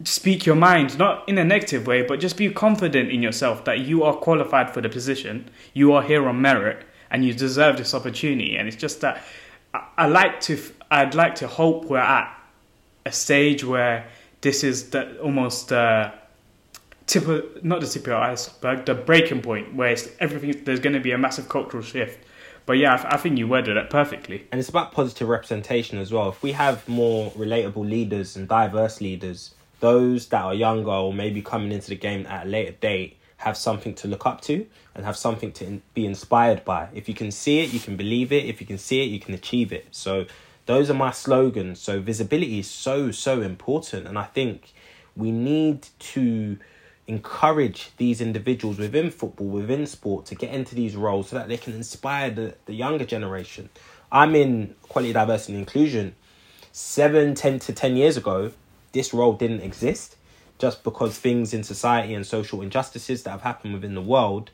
speak 0.04 0.47
your 0.47 0.54
mind, 0.54 0.97
not 0.97 1.28
in 1.28 1.38
a 1.38 1.45
negative 1.45 1.88
way, 1.88 2.02
but 2.02 2.21
just 2.21 2.37
be 2.37 2.49
confident 2.49 3.11
in 3.11 3.25
yourself 3.25 3.64
that 3.64 3.81
you 3.81 4.04
are 4.04 4.14
qualified 4.14 4.71
for 4.73 4.81
the 4.81 4.88
position, 4.88 5.50
you 5.75 5.92
are 5.92 6.02
here 6.02 6.28
on 6.28 6.40
merit, 6.40 6.87
and 7.11 7.25
you 7.25 7.35
deserve 7.35 7.76
this 7.76 7.92
opportunity. 7.92 8.57
And 8.57 8.69
it's 8.69 8.76
just 8.76 9.00
that 9.00 9.25
I, 9.75 9.85
I 9.99 10.07
like 10.07 10.40
to, 10.42 10.61
I'd 10.92 11.16
like 11.16 11.35
to 11.37 11.49
hope 11.49 11.87
we're 11.87 11.99
at 11.99 12.38
a 13.05 13.13
stage 13.13 13.65
where 13.65 14.07
this 14.41 14.65
is 14.65 14.91
the 14.91 15.19
almost 15.21 15.73
uh, 15.73 16.13
tip, 17.07 17.27
of, 17.29 17.65
not 17.65 17.81
the 17.81 17.87
tip 17.87 18.03
of 18.03 18.07
the 18.07 18.17
iceberg, 18.17 18.85
the 18.85 18.95
breaking 18.95 19.43
point 19.43 19.75
where 19.75 19.91
it's 19.91 20.09
everything. 20.21 20.65
There's 20.65 20.81
going 20.81 20.95
to 20.95 21.01
be 21.01 21.13
a 21.13 21.19
massive 21.19 21.49
cultural 21.49 21.83
shift. 21.83 22.25
But 22.65 22.75
yeah, 22.75 22.95
I, 22.95 23.15
I 23.15 23.17
think 23.17 23.39
you 23.39 23.49
worded 23.49 23.77
it 23.77 23.91
perfectly. 23.91 24.47
And 24.53 24.59
it's 24.59 24.69
about 24.69 24.93
positive 24.93 25.29
representation 25.29 25.99
as 25.99 26.13
well. 26.13 26.29
If 26.29 26.43
we 26.43 26.53
have 26.53 26.89
more 26.89 27.31
relatable 27.33 27.89
leaders 27.89 28.37
and 28.37 28.49
diverse 28.49 29.01
leaders, 29.01 29.55
those 29.81 30.29
that 30.29 30.43
are 30.43 30.55
younger 30.55 30.91
or 30.91 31.13
maybe 31.13 31.43
coming 31.43 31.73
into 31.73 31.89
the 31.89 31.97
game 31.97 32.27
at 32.27 32.47
a 32.47 32.49
later 32.49 32.73
date 32.81 33.19
have 33.39 33.57
something 33.57 33.95
to 33.97 34.07
look 34.07 34.25
up 34.25 34.41
to 34.41 34.65
and 34.95 35.05
have 35.05 35.17
something 35.17 35.51
to 35.53 35.67
in- 35.67 35.83
be 35.95 36.07
inspired 36.07 36.65
by. 36.65 36.89
If 36.95 37.09
you 37.09 37.15
can 37.15 37.33
see 37.33 37.61
it, 37.61 37.73
you 37.73 37.81
can 37.81 37.97
believe 37.97 38.33
it. 38.33 38.45
If 38.45 38.61
you 38.61 38.67
can 38.67 38.79
see 38.79 39.03
it, 39.03 39.07
you 39.07 39.19
can 39.19 39.35
achieve 39.35 39.73
it. 39.73 39.89
So 39.91 40.27
those 40.66 40.90
are 40.90 40.95
my 40.95 41.11
slogans. 41.11 41.81
So 41.81 42.00
visibility 42.00 42.59
is 42.59 42.71
so 42.71 43.11
so 43.11 43.42
important, 43.42 44.07
and 44.07 44.19
I 44.19 44.25
think 44.25 44.73
we 45.16 45.31
need 45.31 45.87
to 45.99 46.59
encourage 47.07 47.90
these 47.97 48.21
individuals 48.21 48.78
within 48.78 49.11
football, 49.11 49.49
within 49.49 49.87
sport, 49.87 50.26
to 50.26 50.35
get 50.35 50.54
into 50.54 50.75
these 50.75 50.97
roles 50.97 51.28
so 51.28 51.37
that 51.37 51.49
they 51.49 51.57
can 51.57 51.75
inspire 51.75 52.31
the, 52.31 52.54
the 52.66 52.75
younger 52.75 53.04
generation. 53.04 53.69
I'm 54.11 54.35
in 54.35 54.75
quality, 54.83 55.12
diversity, 55.12 55.54
and 55.54 55.61
inclusion. 55.61 56.14
Seven, 56.71 57.35
ten 57.35 57.59
to 57.61 57.73
ten 57.73 57.97
years 57.97 58.16
ago, 58.16 58.52
this 58.92 59.12
role 59.12 59.35
didn't 59.35 59.61
exist 59.61 60.16
just 60.59 60.85
because 60.85 61.19
things 61.19 61.52
in 61.52 61.64
society 61.64 62.14
and 62.14 62.25
social 62.25 62.62
injustices 62.62 63.25
that 63.25 63.31
have 63.31 63.42
happened 63.42 63.75
within 63.75 63.97
the 63.97 64.00
world, 64.00 64.50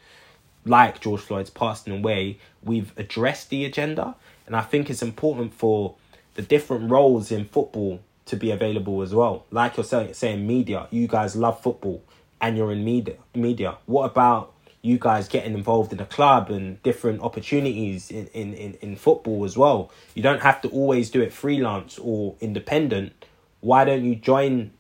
like 0.65 1.01
George 1.01 1.21
Floyd's 1.21 1.51
passing 1.51 1.93
away, 1.93 2.39
we've 2.63 2.93
addressed 2.97 3.51
the 3.51 3.65
agenda. 3.67 4.15
And 4.49 4.57
I 4.57 4.63
think 4.63 4.89
it's 4.89 5.03
important 5.03 5.53
for 5.53 5.95
the 6.35 6.41
different 6.43 6.91
roles 6.91 7.31
in 7.31 7.45
football 7.45 8.01
to 8.25 8.35
be 8.35 8.51
available 8.51 9.03
as 9.03 9.15
well. 9.15 9.45
Like 9.51 9.77
you're 9.77 9.85
saying, 9.85 10.15
saying 10.15 10.47
media, 10.47 10.89
you 10.91 11.07
guys 11.07 11.37
love 11.37 11.63
football 11.63 12.03
and 12.41 12.57
you're 12.57 12.73
in 12.73 12.83
media. 12.83 13.17
Media. 13.35 13.77
What 13.85 14.05
about 14.07 14.55
you 14.81 14.99
guys 14.99 15.29
getting 15.29 15.53
involved 15.53 15.93
in 15.93 16.01
a 16.01 16.07
club 16.07 16.51
and 16.51 16.83
different 16.83 17.21
opportunities 17.21 18.11
in, 18.11 18.29
in, 18.29 18.55
in, 18.55 18.75
in 18.81 18.97
football 18.97 19.45
as 19.45 19.59
well? 19.59 19.91
You 20.15 20.23
don't 20.23 20.41
have 20.41 20.63
to 20.63 20.69
always 20.69 21.11
do 21.11 21.21
it 21.21 21.31
freelance 21.31 21.99
or 21.99 22.35
independent. 22.41 23.27
Why 23.61 23.85
don't 23.85 24.05
you 24.05 24.15
join 24.15 24.71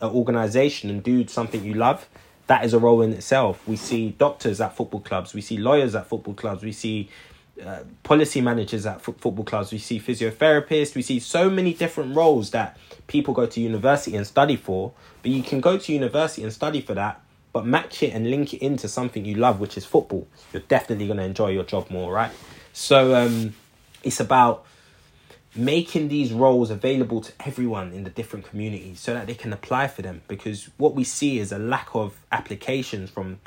an 0.00 0.10
organization 0.10 0.90
and 0.90 1.04
do 1.04 1.28
something 1.28 1.62
you 1.62 1.74
love? 1.74 2.08
That 2.48 2.64
is 2.64 2.74
a 2.74 2.80
role 2.80 3.00
in 3.00 3.12
itself. 3.12 3.66
We 3.68 3.76
see 3.76 4.10
doctors 4.10 4.60
at 4.60 4.76
football 4.76 5.00
clubs, 5.00 5.34
we 5.34 5.40
see 5.40 5.56
lawyers 5.56 5.94
at 5.94 6.08
football 6.08 6.34
clubs, 6.34 6.64
we 6.64 6.72
see 6.72 7.08
uh, 7.62 7.80
policy 8.02 8.40
managers 8.40 8.86
at 8.86 8.96
f- 8.96 9.14
football 9.18 9.44
clubs, 9.44 9.72
we 9.72 9.78
see 9.78 10.00
physiotherapists, 10.00 10.94
we 10.94 11.02
see 11.02 11.20
so 11.20 11.48
many 11.48 11.72
different 11.72 12.16
roles 12.16 12.50
that 12.50 12.76
people 13.06 13.34
go 13.34 13.46
to 13.46 13.60
university 13.60 14.16
and 14.16 14.26
study 14.26 14.56
for. 14.56 14.92
But 15.22 15.30
you 15.30 15.42
can 15.42 15.60
go 15.60 15.78
to 15.78 15.92
university 15.92 16.42
and 16.42 16.52
study 16.52 16.80
for 16.80 16.94
that, 16.94 17.20
but 17.52 17.64
match 17.64 18.02
it 18.02 18.12
and 18.12 18.28
link 18.30 18.54
it 18.54 18.58
into 18.58 18.88
something 18.88 19.24
you 19.24 19.36
love, 19.36 19.60
which 19.60 19.76
is 19.76 19.84
football. 19.84 20.26
You're 20.52 20.62
definitely 20.62 21.06
going 21.06 21.18
to 21.18 21.24
enjoy 21.24 21.50
your 21.50 21.64
job 21.64 21.90
more, 21.90 22.12
right? 22.12 22.32
So 22.72 23.14
um, 23.14 23.54
it's 24.02 24.20
about 24.20 24.66
making 25.56 26.08
these 26.08 26.32
roles 26.32 26.70
available 26.70 27.20
to 27.20 27.32
everyone 27.46 27.92
in 27.92 28.04
the 28.04 28.10
different 28.10 28.44
communities 28.44 28.98
so 28.98 29.14
that 29.14 29.26
they 29.26 29.34
can 29.34 29.52
apply 29.52 29.86
for 29.86 30.02
them 30.02 30.22
because 30.26 30.68
what 30.78 30.94
we 30.94 31.04
see 31.04 31.38
is 31.38 31.52
a 31.52 31.58
lack 31.58 31.88
of 31.94 32.16
applications 32.32 33.08
from 33.10 33.38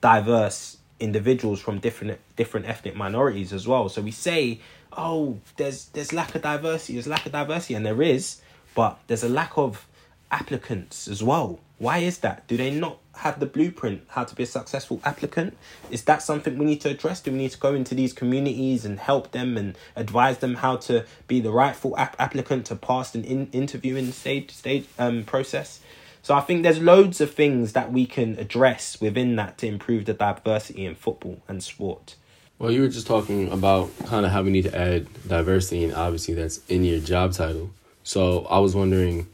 diverse 0.00 0.76
individuals 1.00 1.60
from 1.60 1.78
different 1.78 2.18
different 2.36 2.66
ethnic 2.66 2.94
minorities 2.96 3.52
as 3.52 3.66
well. 3.66 3.88
So 3.88 4.02
we 4.02 4.10
say 4.10 4.60
oh 4.96 5.38
there's 5.56 5.86
there's 5.86 6.12
lack 6.12 6.34
of 6.34 6.42
diversity 6.42 6.94
there's 6.94 7.06
lack 7.06 7.26
of 7.26 7.32
diversity 7.32 7.74
and 7.74 7.84
there 7.84 8.00
is 8.02 8.40
but 8.74 8.98
there's 9.06 9.24
a 9.24 9.28
lack 9.28 9.56
of 9.56 9.86
applicants 10.30 11.08
as 11.08 11.22
well. 11.22 11.60
Why 11.78 11.98
is 11.98 12.18
that? 12.18 12.46
Do 12.46 12.56
they 12.56 12.70
not 12.70 12.98
have 13.16 13.40
the 13.40 13.46
blueprint 13.46 14.02
how 14.08 14.24
to 14.24 14.34
be 14.34 14.44
a 14.44 14.46
successful 14.46 15.00
applicant? 15.04 15.56
Is 15.90 16.04
that 16.04 16.22
something 16.22 16.56
we 16.56 16.64
need 16.64 16.80
to 16.82 16.90
address? 16.90 17.20
Do 17.20 17.30
we 17.30 17.38
need 17.38 17.50
to 17.52 17.58
go 17.58 17.74
into 17.74 17.94
these 17.94 18.12
communities 18.12 18.84
and 18.84 18.98
help 18.98 19.32
them 19.32 19.56
and 19.56 19.76
advise 19.94 20.38
them 20.38 20.56
how 20.56 20.76
to 20.76 21.04
be 21.28 21.40
the 21.40 21.52
rightful 21.52 21.96
ap- 21.98 22.16
applicant 22.18 22.66
to 22.66 22.76
pass 22.76 23.14
an 23.14 23.24
in- 23.24 23.48
interviewing 23.52 24.12
stage 24.12 24.50
stage 24.50 24.86
um 24.98 25.24
process 25.24 25.80
so 26.24 26.34
i 26.34 26.40
think 26.46 26.64
there's 26.64 26.80
loads 26.80 27.20
of 27.20 27.28
things 27.32 27.72
that 27.74 27.92
we 27.92 28.04
can 28.16 28.30
address 28.44 29.00
within 29.00 29.36
that 29.36 29.52
to 29.58 29.66
improve 29.74 30.02
the 30.06 30.14
diversity 30.14 30.84
in 30.84 30.94
football 30.96 31.38
and 31.46 31.62
sport 31.62 32.16
Well, 32.58 32.70
you 32.74 32.82
were 32.82 32.92
just 32.98 33.06
talking 33.06 33.50
about 33.58 33.90
kind 34.06 34.24
of 34.26 34.30
how 34.32 34.42
we 34.46 34.50
need 34.56 34.66
to 34.70 34.74
add 34.86 35.06
diversity, 35.36 35.84
and 35.84 35.92
obviously 35.92 36.34
that's 36.34 36.58
in 36.68 36.84
your 36.84 37.00
job 37.00 37.32
title. 37.32 37.66
So 38.04 38.46
I 38.48 38.58
was 38.60 38.74
wondering, 38.76 39.26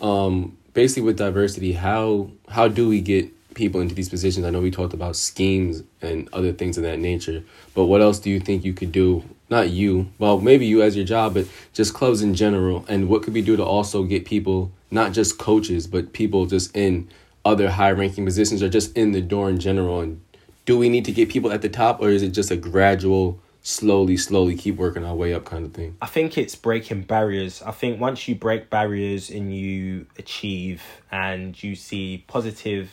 um, 0.00 0.56
basically 0.72 1.02
with 1.02 1.18
diversity, 1.18 1.72
how 1.72 2.30
how 2.56 2.68
do 2.68 2.88
we 2.88 3.00
get 3.12 3.24
people 3.54 3.80
into 3.80 3.94
these 3.94 4.08
positions? 4.08 4.46
I 4.46 4.50
know 4.50 4.60
we 4.60 4.70
talked 4.70 4.94
about 4.94 5.16
schemes 5.16 5.82
and 6.00 6.28
other 6.32 6.52
things 6.52 6.78
of 6.78 6.84
that 6.84 7.00
nature, 7.10 7.42
but 7.74 7.86
what 7.90 8.00
else 8.00 8.18
do 8.20 8.30
you 8.30 8.40
think 8.40 8.64
you 8.64 8.72
could 8.72 8.92
do? 8.92 9.24
Not 9.50 9.70
you, 9.70 10.06
well, 10.20 10.38
maybe 10.38 10.64
you 10.64 10.80
as 10.80 10.94
your 10.94 11.04
job, 11.04 11.34
but 11.34 11.46
just 11.74 11.92
clubs 11.92 12.22
in 12.22 12.34
general. 12.34 12.84
And 12.88 13.08
what 13.10 13.24
could 13.24 13.34
we 13.34 13.42
do 13.42 13.56
to 13.56 13.64
also 13.64 14.04
get 14.04 14.24
people, 14.24 14.70
not 14.90 15.12
just 15.12 15.38
coaches, 15.38 15.86
but 15.86 16.12
people 16.12 16.46
just 16.46 16.74
in 16.76 17.08
other 17.44 17.70
high 17.70 17.90
ranking 17.92 18.24
positions 18.24 18.62
or 18.62 18.68
just 18.68 18.96
in 18.96 19.12
the 19.12 19.20
door 19.20 19.48
in 19.48 19.58
general? 19.58 20.00
And 20.00 20.20
do 20.66 20.78
we 20.78 20.88
need 20.88 21.04
to 21.06 21.12
get 21.12 21.28
people 21.28 21.52
at 21.52 21.62
the 21.62 21.68
top, 21.68 22.00
or 22.00 22.10
is 22.10 22.22
it 22.22 22.30
just 22.30 22.50
a 22.50 22.56
gradual, 22.56 23.40
slowly, 23.62 24.16
slowly 24.16 24.56
keep 24.56 24.76
working 24.76 25.04
our 25.04 25.14
way 25.14 25.32
up 25.32 25.44
kind 25.44 25.64
of 25.64 25.72
thing? 25.72 25.96
I 26.02 26.06
think 26.06 26.36
it's 26.36 26.54
breaking 26.54 27.02
barriers. 27.02 27.62
I 27.62 27.72
think 27.72 28.00
once 28.00 28.28
you 28.28 28.34
break 28.34 28.70
barriers 28.70 29.30
and 29.30 29.54
you 29.54 30.06
achieve 30.18 30.82
and 31.10 31.60
you 31.62 31.74
see 31.74 32.24
positive, 32.26 32.90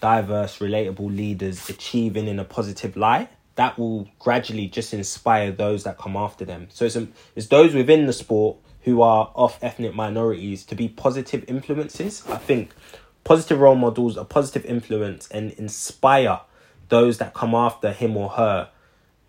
diverse, 0.00 0.58
relatable 0.58 1.14
leaders 1.14 1.68
achieving 1.70 2.26
in 2.26 2.38
a 2.38 2.44
positive 2.44 2.96
light, 2.96 3.30
that 3.56 3.78
will 3.78 4.08
gradually 4.18 4.66
just 4.66 4.92
inspire 4.92 5.52
those 5.52 5.84
that 5.84 5.96
come 5.96 6.16
after 6.16 6.44
them. 6.44 6.66
So 6.70 6.86
it's, 6.86 6.98
it's 7.36 7.46
those 7.46 7.72
within 7.72 8.06
the 8.06 8.12
sport 8.12 8.56
who 8.84 9.02
are 9.02 9.32
of 9.34 9.58
ethnic 9.60 9.94
minorities 9.94 10.64
to 10.66 10.74
be 10.74 10.88
positive 10.88 11.44
influences. 11.48 12.22
I 12.28 12.36
think 12.36 12.70
positive 13.24 13.58
role 13.58 13.74
models, 13.74 14.16
a 14.16 14.24
positive 14.24 14.64
influence, 14.66 15.28
and 15.28 15.52
inspire 15.52 16.40
those 16.88 17.18
that 17.18 17.34
come 17.34 17.54
after 17.54 17.92
him 17.92 18.16
or 18.16 18.30
her 18.30 18.68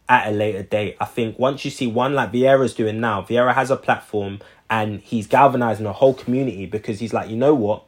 at 0.08 0.28
a 0.28 0.32
later 0.32 0.64
date. 0.64 0.98
I 1.00 1.06
think 1.06 1.40
once 1.40 1.66
you 1.66 1.72
see 1.72 1.88
one 1.88 2.14
like 2.14 2.32
Vieira's 2.32 2.74
doing 2.74 3.00
now, 3.00 3.22
Vieira 3.22 3.54
has 3.56 3.72
a 3.72 3.78
platform 3.78 4.40
and 4.70 5.00
he's 5.00 5.28
galvanizing 5.28 5.86
a 5.86 5.94
whole 5.94 6.14
community 6.14 6.66
because 6.66 7.00
he's 7.00 7.14
like, 7.14 7.30
you 7.30 7.38
know 7.38 7.54
what, 7.54 7.84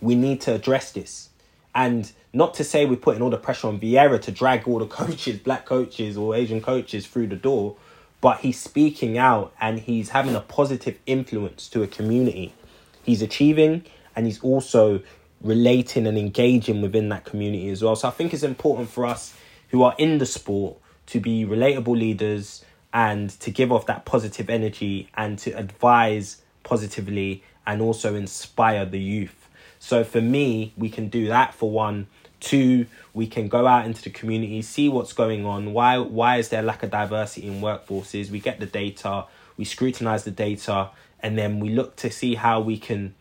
we 0.00 0.14
need 0.14 0.40
to 0.42 0.54
address 0.54 0.92
this. 0.92 1.30
And 1.74 2.10
not 2.32 2.54
to 2.54 2.64
say 2.64 2.84
we're 2.84 2.96
putting 2.96 3.22
all 3.22 3.30
the 3.30 3.38
pressure 3.38 3.68
on 3.68 3.78
Vieira 3.78 4.20
to 4.22 4.32
drag 4.32 4.66
all 4.66 4.80
the 4.80 4.86
coaches, 5.02 5.38
black 5.38 5.66
coaches 5.66 6.16
or 6.16 6.34
Asian 6.34 6.60
coaches 6.60 7.06
through 7.06 7.28
the 7.28 7.36
door, 7.36 7.76
but 8.22 8.38
he's 8.38 8.58
speaking 8.58 9.18
out 9.18 9.52
and 9.60 9.80
he's 9.80 10.10
having 10.10 10.34
a 10.34 10.40
positive 10.40 10.96
influence 11.04 11.68
to 11.68 11.82
a 11.82 11.86
community. 11.86 12.54
He's 13.02 13.20
achieving 13.20 13.84
and 14.16 14.24
he's 14.26 14.40
also 14.40 15.02
relating 15.42 16.06
and 16.06 16.16
engaging 16.16 16.80
within 16.80 17.08
that 17.08 17.24
community 17.24 17.68
as 17.68 17.82
well. 17.82 17.96
So 17.96 18.06
I 18.06 18.12
think 18.12 18.32
it's 18.32 18.44
important 18.44 18.88
for 18.88 19.04
us 19.04 19.34
who 19.70 19.82
are 19.82 19.94
in 19.98 20.18
the 20.18 20.26
sport 20.26 20.76
to 21.06 21.18
be 21.18 21.44
relatable 21.44 21.98
leaders 21.98 22.64
and 22.94 23.28
to 23.40 23.50
give 23.50 23.72
off 23.72 23.86
that 23.86 24.04
positive 24.04 24.48
energy 24.48 25.08
and 25.14 25.36
to 25.40 25.50
advise 25.50 26.42
positively 26.62 27.42
and 27.66 27.82
also 27.82 28.14
inspire 28.14 28.84
the 28.84 29.00
youth. 29.00 29.48
So 29.80 30.04
for 30.04 30.20
me, 30.20 30.72
we 30.76 30.90
can 30.90 31.08
do 31.08 31.26
that 31.26 31.54
for 31.54 31.68
one. 31.68 32.06
Two, 32.42 32.86
we 33.14 33.28
can 33.28 33.46
go 33.46 33.68
out 33.68 33.86
into 33.86 34.02
the 34.02 34.10
community, 34.10 34.62
see 34.62 34.88
what's 34.88 35.12
going 35.12 35.46
on. 35.46 35.72
Why 35.72 35.98
why 35.98 36.38
is 36.38 36.48
there 36.48 36.60
lack 36.60 36.82
of 36.82 36.90
diversity 36.90 37.46
in 37.46 37.60
workforces? 37.60 38.30
We 38.30 38.40
get 38.40 38.58
the 38.58 38.66
data, 38.66 39.26
we 39.56 39.64
scrutinize 39.64 40.24
the 40.24 40.32
data, 40.32 40.90
and 41.20 41.38
then 41.38 41.60
we 41.60 41.68
look 41.68 41.94
to 41.96 42.10
see 42.10 42.34
how 42.34 42.60
we 42.60 42.78
can 42.78 43.14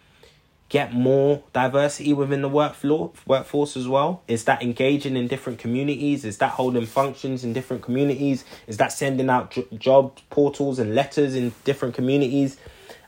get 0.69 0.91
more 0.91 1.43
diversity 1.53 2.13
within 2.13 2.41
the 2.41 2.49
work 2.49 2.73
floor, 2.73 3.11
workforce 3.27 3.77
as 3.77 3.89
well? 3.89 4.23
Is 4.27 4.45
that 4.45 4.63
engaging 4.63 5.17
in 5.17 5.27
different 5.27 5.59
communities? 5.59 6.23
Is 6.23 6.37
that 6.37 6.51
holding 6.51 6.85
functions 6.85 7.43
in 7.43 7.51
different 7.51 7.83
communities? 7.83 8.45
Is 8.67 8.77
that 8.77 8.93
sending 8.93 9.29
out 9.29 9.55
job 9.77 10.17
portals 10.29 10.79
and 10.79 10.95
letters 10.95 11.35
in 11.35 11.53
different 11.65 11.93
communities? 11.93 12.57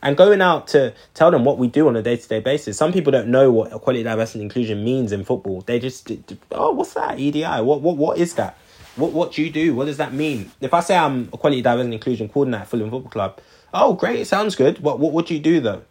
And 0.03 0.17
going 0.17 0.41
out 0.41 0.67
to 0.67 0.93
tell 1.13 1.31
them 1.31 1.45
what 1.45 1.57
we 1.57 1.67
do 1.67 1.87
on 1.87 1.95
a 1.95 2.01
day 2.01 2.17
to 2.17 2.27
day 2.27 2.41
basis. 2.41 2.77
Some 2.77 2.91
people 2.91 3.11
don't 3.11 3.29
know 3.29 3.51
what 3.51 3.71
equality, 3.71 4.03
diversity, 4.03 4.39
and 4.39 4.51
inclusion 4.51 4.83
means 4.83 5.13
in 5.13 5.23
football. 5.23 5.61
They 5.61 5.79
just, 5.79 6.11
oh, 6.51 6.73
what's 6.73 6.93
that? 6.93 7.17
EDI? 7.17 7.61
What, 7.61 7.81
what, 7.81 7.95
what 7.95 8.17
is 8.17 8.35
that? 8.35 8.57
What 8.95 9.11
what 9.11 9.31
do 9.31 9.41
you 9.41 9.49
do? 9.49 9.73
What 9.73 9.85
does 9.85 9.97
that 9.97 10.13
mean? 10.13 10.51
If 10.61 10.71
I 10.71 10.81
say 10.81 10.95
I'm 10.95 11.29
a 11.33 11.37
quality 11.37 11.63
diversity 11.63 11.85
and 11.85 11.93
inclusion 11.95 12.29
coordinator 12.29 12.61
at 12.61 12.67
Fulham 12.67 12.91
Football 12.91 13.09
Club, 13.09 13.41
oh 13.73 13.93
great, 13.93 14.19
it 14.19 14.27
sounds 14.27 14.55
good. 14.55 14.79
What 14.79 14.99
what 14.99 15.25
do 15.25 15.33
you 15.33 15.39
do 15.39 15.59
though? 15.61 15.81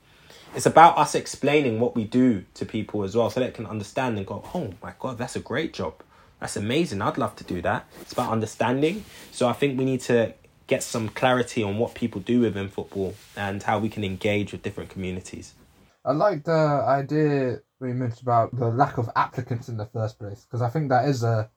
It's 0.55 0.67
about 0.67 0.97
us 0.99 1.17
explaining 1.17 1.81
what 1.81 1.97
we 1.97 2.05
do 2.05 2.45
to 2.55 2.65
people 2.65 3.03
as 3.03 3.17
well, 3.17 3.29
so 3.29 3.41
they 3.41 3.51
can 3.51 3.67
understand 3.67 4.19
and 4.19 4.27
go, 4.27 4.45
oh 4.55 4.75
my 4.83 4.93
god, 5.01 5.19
that's 5.19 5.35
a 5.35 5.41
great 5.41 5.73
job. 5.73 5.95
That's 6.39 6.57
amazing. 6.57 7.03
I'd 7.03 7.19
love 7.19 7.35
to 7.37 7.45
do 7.45 7.61
that. 7.63 7.87
It's 8.03 8.13
about 8.13 8.31
understanding. 8.31 9.05
So 9.33 9.49
I 9.49 9.53
think 9.53 9.79
we 9.79 9.85
need 9.85 10.03
to 10.03 10.35
get 10.67 10.83
some 10.83 11.09
clarity 11.09 11.63
on 11.63 11.79
what 11.79 11.95
people 11.95 12.21
do 12.21 12.41
within 12.41 12.69
football 12.69 13.15
and 13.37 13.63
how 13.63 13.79
we 13.79 13.89
can 13.89 14.05
engage 14.05 14.53
with 14.53 14.63
different 14.63 14.91
communities. 14.91 15.55
I 16.05 16.13
like 16.13 16.45
the 16.45 16.53
idea 16.53 17.61
we 17.81 17.93
mentioned 17.93 18.23
about 18.23 18.57
the 18.57 18.69
lack 18.69 18.99
of 18.99 19.11
applicants 19.17 19.69
in 19.69 19.77
the 19.77 19.87
first 19.87 20.19
place 20.19 20.45
because 20.45 20.63
I 20.63 20.69
think 20.69 20.89
that 20.89 21.09
is 21.09 21.23
a 21.23 21.51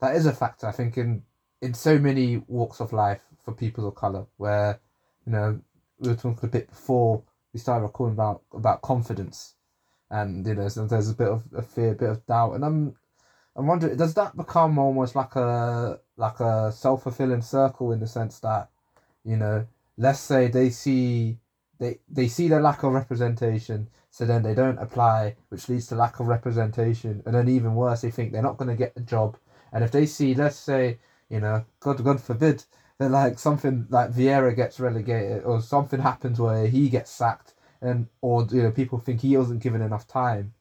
that 0.00 0.14
is 0.14 0.26
a 0.26 0.32
factor. 0.32 0.66
I 0.66 0.72
think 0.72 0.96
in 0.98 1.22
in 1.62 1.74
so 1.74 1.98
many 1.98 2.42
walks 2.48 2.80
of 2.80 2.92
life 2.92 3.22
for 3.44 3.52
people 3.52 3.88
of 3.88 3.94
color, 3.94 4.26
where 4.36 4.80
you 5.26 5.32
know 5.32 5.60
we 5.98 6.10
were 6.10 6.16
talking 6.16 6.48
a 6.48 6.48
bit 6.48 6.68
before 6.68 7.22
we 7.52 7.60
started 7.60 7.82
recording 7.84 8.14
about 8.14 8.42
about 8.52 8.82
confidence, 8.82 9.54
and 10.10 10.46
you 10.46 10.54
know 10.54 10.68
so 10.68 10.86
there's 10.86 11.10
a 11.10 11.14
bit 11.14 11.28
of 11.28 11.44
a 11.56 11.62
fear, 11.62 11.92
a 11.92 11.94
bit 11.94 12.10
of 12.10 12.26
doubt, 12.26 12.52
and 12.54 12.64
I'm 12.64 12.96
I'm 13.56 13.66
wondering 13.66 13.96
does 13.96 14.14
that 14.14 14.36
become 14.36 14.78
almost 14.78 15.16
like 15.16 15.34
a 15.36 16.00
like 16.16 16.40
a 16.40 16.72
self 16.72 17.02
fulfilling 17.02 17.42
circle 17.42 17.92
in 17.92 18.00
the 18.00 18.06
sense 18.06 18.38
that 18.40 18.70
you 19.24 19.36
know 19.36 19.66
let's 19.98 20.20
say 20.20 20.48
they 20.48 20.70
see 20.70 21.38
they 21.78 21.98
they 22.08 22.28
see 22.28 22.48
the 22.48 22.60
lack 22.60 22.82
of 22.82 22.92
representation, 22.92 23.88
so 24.10 24.24
then 24.24 24.42
they 24.42 24.54
don't 24.54 24.78
apply, 24.78 25.36
which 25.48 25.68
leads 25.68 25.86
to 25.88 25.94
lack 25.94 26.20
of 26.20 26.26
representation, 26.26 27.22
and 27.26 27.34
then 27.34 27.48
even 27.48 27.74
worse, 27.74 28.00
they 28.00 28.10
think 28.10 28.32
they're 28.32 28.42
not 28.42 28.56
going 28.56 28.70
to 28.70 28.76
get 28.76 28.94
a 28.96 29.00
job. 29.00 29.36
And 29.72 29.84
if 29.84 29.92
they 29.92 30.06
see, 30.06 30.34
let's 30.34 30.56
say, 30.56 30.98
you 31.28 31.40
know, 31.40 31.64
God 31.80 32.02
God 32.02 32.20
forbid, 32.20 32.64
that 32.98 33.10
like 33.10 33.38
something 33.38 33.86
like 33.90 34.10
Vieira 34.12 34.54
gets 34.56 34.80
relegated 34.80 35.44
or 35.44 35.60
something 35.60 36.00
happens 36.00 36.40
where 36.40 36.66
he 36.66 36.88
gets 36.88 37.10
sacked, 37.10 37.54
and 37.82 38.06
or 38.22 38.46
you 38.50 38.62
know 38.62 38.70
people 38.70 38.98
think 38.98 39.20
he 39.20 39.36
wasn't 39.36 39.62
given 39.62 39.82
enough 39.82 40.06
time, 40.06 40.54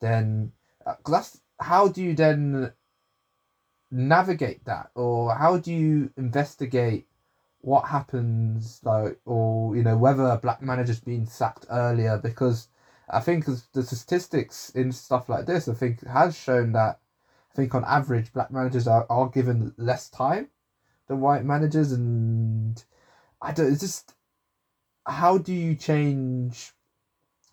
then 0.00 0.52
uh, 0.86 0.94
that's 1.06 1.40
how 1.60 1.88
do 1.88 2.02
you 2.02 2.14
then 2.14 2.72
navigate 3.90 4.64
that, 4.64 4.90
or 4.94 5.34
how 5.34 5.58
do 5.58 5.72
you 5.72 6.10
investigate 6.16 7.06
what 7.62 7.82
happens 7.88 8.80
like 8.84 9.18
or 9.26 9.76
you 9.76 9.82
know 9.82 9.96
whether 9.96 10.24
a 10.24 10.38
black 10.38 10.62
manager's 10.62 11.00
been 11.00 11.26
sacked 11.26 11.66
earlier? 11.70 12.18
Because 12.18 12.68
I 13.08 13.20
think 13.20 13.46
the 13.72 13.82
statistics 13.82 14.70
in 14.70 14.92
stuff 14.92 15.28
like 15.28 15.46
this 15.46 15.68
I 15.68 15.74
think 15.74 16.06
has 16.06 16.36
shown 16.38 16.72
that 16.72 17.00
I 17.52 17.54
think 17.54 17.74
on 17.74 17.84
average 17.84 18.32
black 18.32 18.50
managers 18.50 18.86
are, 18.86 19.06
are 19.10 19.28
given 19.28 19.74
less 19.76 20.08
time 20.08 20.48
than 21.08 21.20
white 21.20 21.44
managers. 21.44 21.92
And 21.92 22.82
I 23.42 23.52
don't 23.52 23.72
it's 23.72 23.80
just 23.80 24.14
how 25.06 25.38
do 25.38 25.52
you 25.52 25.74
change 25.74 26.72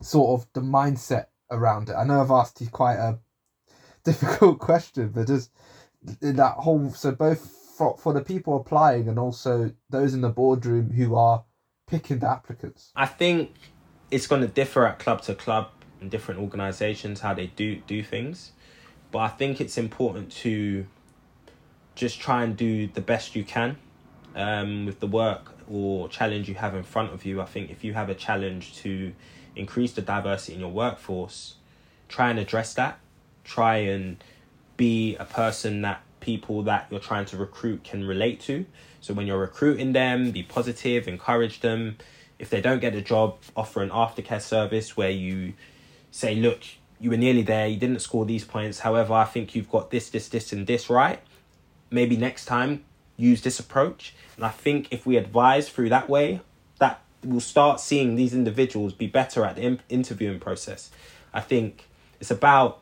sort 0.01 0.39
of 0.39 0.47
the 0.53 0.61
mindset 0.61 1.27
around 1.49 1.89
it? 1.89 1.95
I 1.95 2.03
know 2.03 2.21
I've 2.21 2.31
asked 2.31 2.61
you 2.61 2.67
quite 2.69 2.97
a 2.97 3.19
difficult 4.03 4.59
question 4.59 5.09
but 5.09 5.27
just 5.27 5.51
that 6.01 6.55
whole 6.57 6.91
so 6.91 7.11
both 7.11 7.57
for, 7.77 7.97
for 7.97 8.13
the 8.13 8.21
people 8.21 8.55
applying 8.55 9.07
and 9.07 9.19
also 9.19 9.71
those 9.89 10.13
in 10.13 10.21
the 10.21 10.29
boardroom 10.29 10.91
who 10.91 11.15
are 11.15 11.45
picking 11.87 12.19
the 12.19 12.29
applicants? 12.29 12.91
I 12.95 13.05
think 13.05 13.51
it's 14.09 14.27
going 14.27 14.41
to 14.41 14.47
differ 14.47 14.85
at 14.85 14.99
club 14.99 15.21
to 15.23 15.35
club 15.35 15.69
and 16.01 16.09
different 16.09 16.39
organizations 16.39 17.21
how 17.21 17.33
they 17.33 17.47
do 17.47 17.77
do 17.87 18.03
things, 18.03 18.51
but 19.11 19.19
I 19.19 19.27
think 19.29 19.61
it's 19.61 19.77
important 19.77 20.31
to 20.43 20.85
just 21.95 22.19
try 22.19 22.43
and 22.43 22.55
do 22.55 22.87
the 22.87 23.01
best 23.01 23.35
you 23.35 23.43
can 23.43 23.77
um, 24.35 24.85
with 24.85 24.99
the 24.99 25.07
work 25.07 25.53
or 25.69 26.07
challenge 26.07 26.47
you 26.47 26.55
have 26.55 26.75
in 26.75 26.83
front 26.83 27.11
of 27.13 27.25
you. 27.25 27.41
I 27.41 27.45
think 27.45 27.71
if 27.71 27.83
you 27.83 27.93
have 27.93 28.09
a 28.09 28.15
challenge 28.15 28.75
to 28.77 29.13
increase 29.55 29.93
the 29.93 30.01
diversity 30.01 30.53
in 30.53 30.59
your 30.59 30.71
workforce, 30.71 31.55
try 32.07 32.29
and 32.29 32.39
address 32.39 32.73
that. 32.75 32.99
Try 33.43 33.77
and 33.77 34.23
be 34.77 35.15
a 35.17 35.25
person 35.25 35.81
that 35.81 36.01
people 36.19 36.63
that 36.63 36.87
you're 36.89 36.99
trying 36.99 37.25
to 37.25 37.37
recruit 37.37 37.83
can 37.83 38.05
relate 38.05 38.39
to. 38.41 38.65
So 39.01 39.13
when 39.13 39.27
you're 39.27 39.39
recruiting 39.39 39.93
them, 39.93 40.31
be 40.31 40.43
positive, 40.43 41.07
encourage 41.07 41.61
them. 41.61 41.97
If 42.39 42.49
they 42.49 42.61
don't 42.61 42.79
get 42.79 42.93
a 42.95 43.01
job, 43.01 43.37
offer 43.55 43.81
an 43.81 43.89
aftercare 43.89 44.41
service 44.41 44.95
where 44.95 45.09
you 45.09 45.53
say, 46.11 46.35
look, 46.35 46.61
you 46.99 47.09
were 47.09 47.17
nearly 47.17 47.43
there, 47.43 47.67
you 47.67 47.77
didn't 47.77 47.99
score 47.99 48.25
these 48.25 48.43
points. 48.43 48.79
However, 48.79 49.13
I 49.13 49.25
think 49.25 49.55
you've 49.55 49.69
got 49.69 49.91
this, 49.91 50.09
this, 50.09 50.27
this, 50.29 50.51
and 50.51 50.67
this 50.67 50.89
right. 50.89 51.19
Maybe 51.89 52.17
next 52.17 52.45
time 52.45 52.83
use 53.15 53.41
this 53.41 53.59
approach. 53.59 54.13
And 54.35 54.45
I 54.45 54.49
think 54.49 54.87
if 54.91 55.05
we 55.05 55.17
advise 55.17 55.69
through 55.69 55.89
that 55.89 56.09
way, 56.09 56.41
that 56.79 57.01
we'll 57.23 57.39
start 57.39 57.79
seeing 57.79 58.15
these 58.15 58.33
individuals 58.33 58.93
be 58.93 59.07
better 59.07 59.45
at 59.45 59.55
the 59.55 59.79
interviewing 59.89 60.39
process. 60.39 60.91
I 61.33 61.41
think 61.41 61.87
it's 62.19 62.31
about 62.31 62.81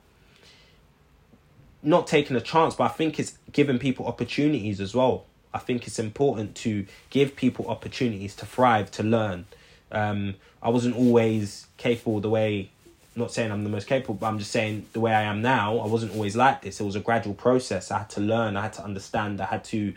not 1.86 2.08
taking 2.08 2.36
a 2.36 2.41
chance, 2.41 2.76
but 2.76 2.86
I 2.86 2.88
think 2.89 3.19
it's 3.19 3.38
giving 3.52 3.80
people 3.80 4.08
opportunities 4.08 4.82
as 4.82 4.93
well. 4.95 5.26
I 5.54 5.60
think 5.60 5.88
it's 5.88 6.00
important 6.00 6.56
to 6.58 6.86
give 7.10 7.36
people 7.36 7.67
opportunities 7.67 8.36
to 8.38 8.45
thrive, 8.45 8.91
to 8.91 9.04
learn. 9.04 9.45
Um, 9.91 10.36
I 10.62 10.69
wasn't 10.69 10.98
always 10.98 11.67
capable 11.78 12.19
the 12.19 12.30
way, 12.30 12.71
not 13.15 13.32
saying 13.32 13.52
I'm 13.52 13.63
the 13.63 13.69
most 13.69 13.88
capable, 13.88 14.15
but 14.15 14.28
I'm 14.28 14.39
just 14.39 14.52
saying 14.52 14.88
the 14.91 15.00
way 15.00 15.13
I 15.13 15.21
am 15.21 15.41
now, 15.41 15.78
I 15.78 15.88
wasn't 15.88 16.13
always 16.13 16.36
like 16.36 16.62
this. 16.63 16.82
It 16.82 16.84
was 16.84 16.95
a 16.95 17.00
gradual 17.00 17.36
process. 17.36 17.91
I 17.91 18.00
had 18.00 18.10
to 18.12 18.21
learn, 18.21 18.58
I 18.58 18.63
had 18.63 18.74
to 18.74 18.84
understand, 18.84 19.39
I 19.39 19.45
had 19.45 19.63
to 19.65 19.93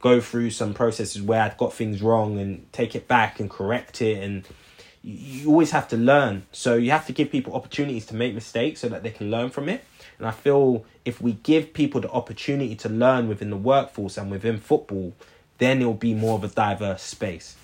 go 0.00 0.20
through 0.20 0.50
some 0.50 0.74
processes 0.74 1.22
where 1.22 1.40
I'd 1.42 1.56
got 1.56 1.72
things 1.72 2.02
wrong 2.02 2.38
and 2.38 2.66
take 2.72 2.94
it 2.94 3.06
back 3.06 3.40
and 3.40 3.48
correct 3.48 4.02
it. 4.02 4.22
And 4.22 4.46
you 5.02 5.48
always 5.48 5.70
have 5.70 5.86
to 5.88 5.96
learn. 5.96 6.46
So 6.50 6.74
you 6.74 6.90
have 6.90 7.06
to 7.06 7.12
give 7.12 7.30
people 7.30 7.54
opportunities 7.54 8.06
to 8.06 8.14
make 8.14 8.34
mistakes 8.34 8.80
so 8.80 8.88
that 8.88 9.02
they 9.02 9.10
can 9.10 9.30
learn 9.30 9.50
from 9.50 9.68
it. 9.68 9.84
And 10.18 10.26
I 10.26 10.30
feel 10.30 10.84
if 11.04 11.20
we 11.20 11.32
give 11.32 11.72
people 11.72 12.00
the 12.00 12.10
opportunity 12.10 12.74
to 12.76 12.88
learn 12.88 13.28
within 13.28 13.50
the 13.50 13.56
workforce 13.56 14.16
and 14.16 14.30
within 14.30 14.58
football, 14.58 15.12
then 15.58 15.80
it'll 15.80 15.94
be 15.94 16.14
more 16.14 16.36
of 16.36 16.44
a 16.44 16.48
diverse 16.48 17.02
space. 17.02 17.56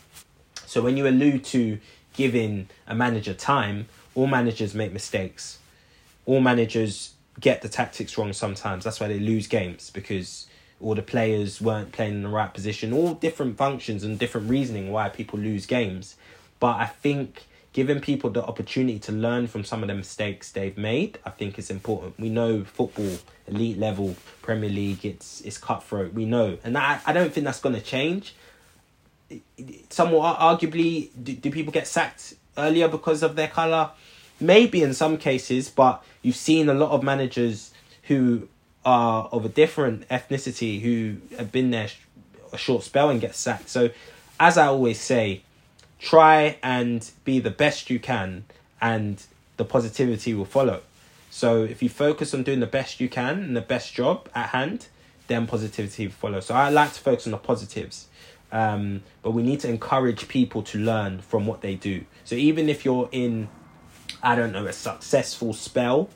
So 0.67 0.83
when 0.83 0.97
you 0.97 1.07
allude 1.07 1.45
to 1.47 1.79
giving 2.15 2.69
a 2.87 2.95
manager 2.95 3.35
time, 3.35 3.87
all 4.15 4.27
managers 4.27 4.75
make 4.75 4.93
mistakes. 4.93 5.59
All 6.27 6.41
managers 6.41 7.15
get 7.39 7.63
the 7.63 7.69
tactics 7.69 8.17
wrong 8.19 8.33
sometimes. 8.33 8.85
That's 8.85 9.01
why 9.01 9.09
they 9.09 9.19
lose 9.19 9.47
games 9.47 9.91
because 9.91 10.47
all 10.81 10.95
the 10.95 11.03
players 11.03 11.61
weren't 11.61 11.93
playing 11.93 12.15
in 12.15 12.23
the 12.23 12.29
right 12.29 12.53
position. 12.53 12.93
All 12.93 13.15
different 13.15 13.57
functions 13.57 14.05
and 14.05 14.19
different 14.19 14.49
reasoning 14.49 14.91
why 14.91 15.09
people 15.09 15.39
lose 15.39 15.67
games. 15.67 16.17
But 16.59 16.77
I 16.77 16.87
think 16.87 17.45
giving 17.73 18.01
people 18.01 18.31
the 18.31 18.45
opportunity 18.45 18.99
to 18.99 19.13
learn 19.13 19.47
from 19.47 19.65
some 19.65 19.83
of 19.83 19.89
the 19.89 19.95
mistakes 19.95 20.51
they've 20.53 20.77
made, 20.77 21.19
I 21.25 21.31
think 21.31 21.59
is 21.59 21.71
important. 21.71 22.19
We 22.19 22.29
know 22.29 22.65
football, 22.65 23.19
elite 23.47 23.79
level, 23.79 24.17
Premier 24.43 24.71
League, 24.71 25.05
it's 25.05 25.41
it's 25.43 25.59
cutthroat. 25.59 26.13
We 26.13 26.25
know, 26.25 26.59
and 26.65 26.77
I 26.77 27.01
I 27.07 27.13
don't 27.13 27.33
think 27.33 27.45
that's 27.45 27.61
going 27.61 27.75
to 27.75 27.81
change. 27.81 28.35
Somewhat 29.91 30.39
arguably, 30.39 31.11
do, 31.23 31.35
do 31.35 31.51
people 31.53 31.73
get 31.73 31.87
sacked 31.87 32.35
earlier 32.59 32.89
because 32.89 33.23
of 33.23 33.37
their 33.37 33.47
color? 33.47 33.91
Maybe 34.41 34.83
in 34.83 34.95
some 34.95 35.19
cases, 35.19 35.69
but 35.69 36.03
you've 36.23 36.35
seen 36.35 36.69
a 36.69 36.75
lot 36.75 36.91
of 36.91 37.03
managers 37.03 37.73
who 38.05 38.49
are 38.85 39.29
of 39.31 39.45
a 39.45 39.49
different 39.49 40.09
ethnicity 40.09 40.81
who 40.81 41.19
have 41.37 41.53
been 41.53 41.71
there 41.71 41.89
a 42.53 42.59
short 42.59 42.83
spell 42.83 43.11
and 43.11 43.21
get 43.21 43.35
sacked. 43.35 43.69
So, 43.69 43.91
as 44.39 44.59
I 44.59 44.67
always 44.67 45.01
say, 45.01 45.43
try 46.01 46.59
and 46.63 47.11
be 47.25 47.39
the 47.39 47.51
best 47.51 47.91
you 47.91 47.99
can 47.99 48.45
and 48.81 49.23
the 49.57 49.65
positivity 49.65 50.35
will 50.35 50.47
follow. 50.47 50.81
So 51.31 51.63
if 51.63 51.83
you 51.83 51.89
focus 51.89 52.35
on 52.35 52.43
doing 52.43 52.61
the 52.61 52.67
best 52.67 53.01
you 53.01 53.09
can 53.09 53.39
and 53.43 53.57
the 53.57 53.61
best 53.61 53.93
job 53.95 54.29
at 54.35 54.49
hand, 54.49 54.89
then 55.29 55.47
positivity 55.47 56.07
will 56.07 56.15
follow. 56.15 56.41
So 56.41 56.55
I 56.55 56.71
like 56.71 56.93
to 56.95 57.01
focus 57.01 57.27
on 57.27 57.33
the 57.33 57.39
positives. 57.39 58.09
Um, 58.51 59.03
but 59.23 59.31
we 59.31 59.43
need 59.43 59.61
to 59.61 59.69
encourage 59.69 60.27
people 60.27 60.63
to 60.65 60.79
learn 60.79 61.21
from 61.21 61.47
what 61.47 61.61
they 61.61 61.77
do. 61.77 62.05
So 62.25 62.35
even 62.35 62.69
if 62.69 62.85
you're 62.85 63.09
in, 63.13 63.49
I 64.23 64.35
don't 64.35 64.53
know, 64.53 64.67
a 64.67 64.73
successful 64.73 65.53
spell, 65.53 66.09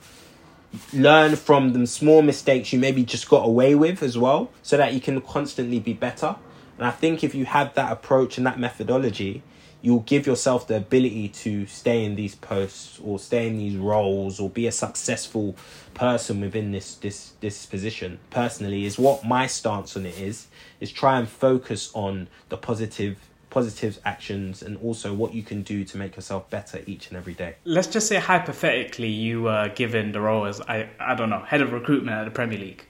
learn 0.93 1.37
from 1.37 1.73
the 1.73 1.87
small 1.87 2.23
mistakes 2.23 2.73
you 2.73 2.81
maybe 2.81 3.05
just 3.05 3.29
got 3.29 3.47
away 3.47 3.77
with 3.77 4.03
as 4.03 4.19
well, 4.19 4.51
so 4.63 4.77
that 4.77 4.95
you 4.95 5.01
can 5.01 5.21
constantly 5.21 5.79
be 5.79 5.93
better. 5.93 6.35
And 6.77 6.87
I 6.87 6.91
think 6.91 7.23
if 7.23 7.37
you 7.37 7.45
have 7.45 7.75
that 7.75 7.93
approach 7.93 8.37
and 8.37 8.45
that 8.47 8.59
methodology, 8.59 9.45
you'll 9.85 10.01
give 10.01 10.27
yourself 10.27 10.67
the 10.67 10.79
ability 10.79 11.29
to 11.29 11.67
stay 11.67 12.03
in 12.07 12.15
these 12.15 12.35
posts 12.35 12.99
or 13.05 13.19
stay 13.19 13.47
in 13.47 13.59
these 13.59 13.77
roles 13.77 14.41
or 14.41 14.49
be 14.49 14.67
a 14.67 14.73
successful 14.73 15.55
person 15.93 16.41
within 16.41 16.73
this 16.73 16.95
this 16.97 17.33
this 17.41 17.67
position. 17.67 18.19
Personally 18.31 18.87
is 18.87 18.99
what 18.99 19.25
my 19.25 19.47
stance 19.47 19.95
on 19.95 20.07
it 20.07 20.19
is 20.19 20.47
is 20.81 20.91
try 20.91 21.19
and 21.19 21.29
focus 21.29 21.91
on 21.93 22.29
the 22.49 22.57
positive 22.57 23.19
positive 23.51 24.01
actions 24.07 24.63
and 24.63 24.79
also 24.79 25.13
what 25.13 25.35
you 25.35 25.43
can 25.43 25.63
do 25.63 25.85
to 25.85 25.99
make 25.99 26.17
yourself 26.17 26.49
better 26.49 26.81
each 26.87 27.09
and 27.09 27.19
every 27.19 27.35
day. 27.35 27.55
Let's 27.67 27.87
just 27.87 28.09
say 28.09 28.17
hypothetically 28.17 29.11
you 29.11 29.43
were 29.43 29.69
given 29.69 30.13
the 30.13 30.21
role 30.21 30.47
as 30.47 30.63
i 30.63 30.89
i 30.99 31.15
don't 31.15 31.31
know 31.31 31.41
head 31.41 31.61
of 31.61 31.73
recruitment 31.73 32.17
at 32.17 32.25
the 32.25 32.31
premier 32.31 32.59
league. 32.59 32.85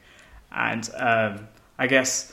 And 0.52 0.88
um, 0.96 1.48
I 1.76 1.88
guess, 1.88 2.32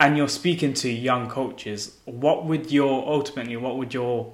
and 0.00 0.16
you're 0.16 0.28
speaking 0.28 0.74
to 0.74 0.90
young 0.90 1.28
coaches, 1.28 1.98
what 2.04 2.44
would 2.44 2.70
your 2.70 3.06
ultimately 3.08 3.56
what 3.56 3.76
would 3.76 3.94
your 3.94 4.32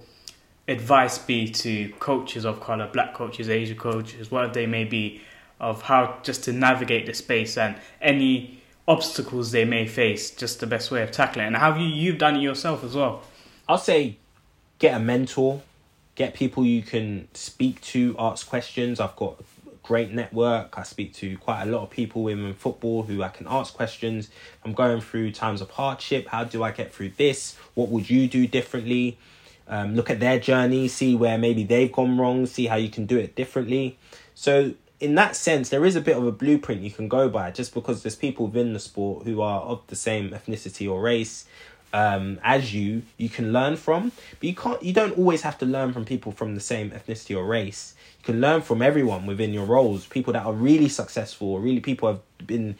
advice 0.69 1.19
be 1.19 1.49
to 1.49 1.91
coaches 1.99 2.45
of 2.45 2.61
color, 2.61 2.89
black 2.93 3.15
coaches, 3.15 3.51
Asian 3.51 3.77
coaches, 3.77 4.31
whatever 4.31 4.55
they 4.55 4.67
may 4.67 4.85
be, 4.85 5.21
of 5.59 5.83
how 5.83 6.19
just 6.23 6.45
to 6.45 6.53
navigate 6.53 7.07
the 7.07 7.15
space 7.15 7.59
and 7.59 7.77
any 8.01 8.61
obstacles 8.89 9.53
they 9.53 9.65
may 9.65 9.87
face, 9.87 10.31
just 10.31 10.61
the 10.61 10.67
best 10.67 10.91
way 10.91 11.03
of 11.03 11.11
tackling 11.11 11.45
it. 11.45 11.49
And 11.49 11.57
have 11.57 11.79
you 11.79 11.87
you've 11.87 12.19
done 12.19 12.37
it 12.37 12.41
yourself 12.41 12.83
as 12.83 12.95
well? 12.95 13.23
I'll 13.69 13.79
say 13.79 14.17
get 14.79 14.97
a 14.97 15.01
mentor, 15.01 15.63
get 16.15 16.35
people 16.35 16.65
you 16.65 16.83
can 16.83 17.29
speak 17.35 17.81
to, 17.83 18.17
ask 18.19 18.49
questions. 18.49 18.99
I've 18.99 19.17
got 19.17 19.45
great 19.83 20.13
network. 20.13 20.79
I 20.79 20.83
speak 20.83 21.15
to 21.15 21.37
quite 21.39 21.63
a 21.63 21.67
lot 21.67 21.83
of 21.83 21.91
people 21.91 22.29
in 22.29 22.55
football 22.55 23.03
who 23.03 23.23
I 23.23 23.29
can 23.29 23.47
ask 23.49 23.75
questions. 23.75 24.31
I'm 24.65 24.73
going 24.73 25.01
through 25.01 25.33
times 25.33 25.61
of 25.61 25.71
hardship. 25.71 26.29
How 26.29 26.45
do 26.45 26.63
I 26.63 26.71
get 26.71 26.93
through 26.93 27.11
this? 27.17 27.57
What 27.75 27.89
would 27.89 28.09
you 28.09 28.29
do 28.29 28.47
differently? 28.47 29.19
Um, 29.69 29.95
look 29.95 30.11
at 30.11 30.19
their 30.19 30.41
journey, 30.41 30.89
see 30.89 31.15
where 31.15 31.39
maybe 31.39 31.63
they've 31.63 31.93
gone 31.93 32.19
wrong, 32.19 32.47
see 32.47 32.67
how 32.67 32.77
you 32.77 32.91
can 32.91 33.07
do 33.07 33.17
it 33.19 33.37
differently. 33.37 33.99
So 34.35 34.75
in 34.99 35.15
that 35.15 35.35
sense, 35.37 35.69
there 35.69 35.85
is 35.85 35.97
a 35.97 36.01
bit 36.01 36.17
of 36.17 36.27
a 36.27 36.33
blueprint 36.33 36.83
you 36.83 36.91
can 36.91 37.09
go 37.09 37.29
by 37.29 37.51
just 37.51 37.73
because 37.73 38.03
there's 38.03 38.17
people 38.17 38.47
within 38.47 38.73
the 38.73 38.81
sport 38.81 39.25
who 39.25 39.41
are 39.41 39.63
of 39.63 39.87
the 39.87 39.97
same 39.97 40.31
ethnicity 40.31 40.91
or 40.91 41.01
race 41.01 41.47
um, 41.93 42.39
as 42.43 42.73
you, 42.75 43.03
you 43.17 43.29
can 43.29 43.53
learn 43.53 43.77
from. 43.77 44.13
But 44.39 44.45
you 44.49 44.55
can't. 44.55 44.83
You 44.83 44.93
don't 44.93 45.17
always 45.19 45.43
have 45.43 45.59
to 45.59 45.67
learn 45.67 45.93
from 45.93 46.05
people 46.05 46.33
from 46.33 46.55
the 46.55 46.61
same 46.61 46.91
ethnicity 46.91 47.37
or 47.37 47.45
race. 47.45 47.95
You 48.21 48.25
can 48.25 48.41
learn 48.41 48.63
from 48.63 48.83
everyone 48.83 49.27
within 49.27 49.53
your 49.53 49.65
roles. 49.65 50.07
People 50.07 50.33
that 50.35 50.45
are 50.45 50.53
really 50.53 50.89
successful, 50.89 51.59
really 51.59 51.81
people 51.81 52.09
have 52.09 52.47
been 52.47 52.77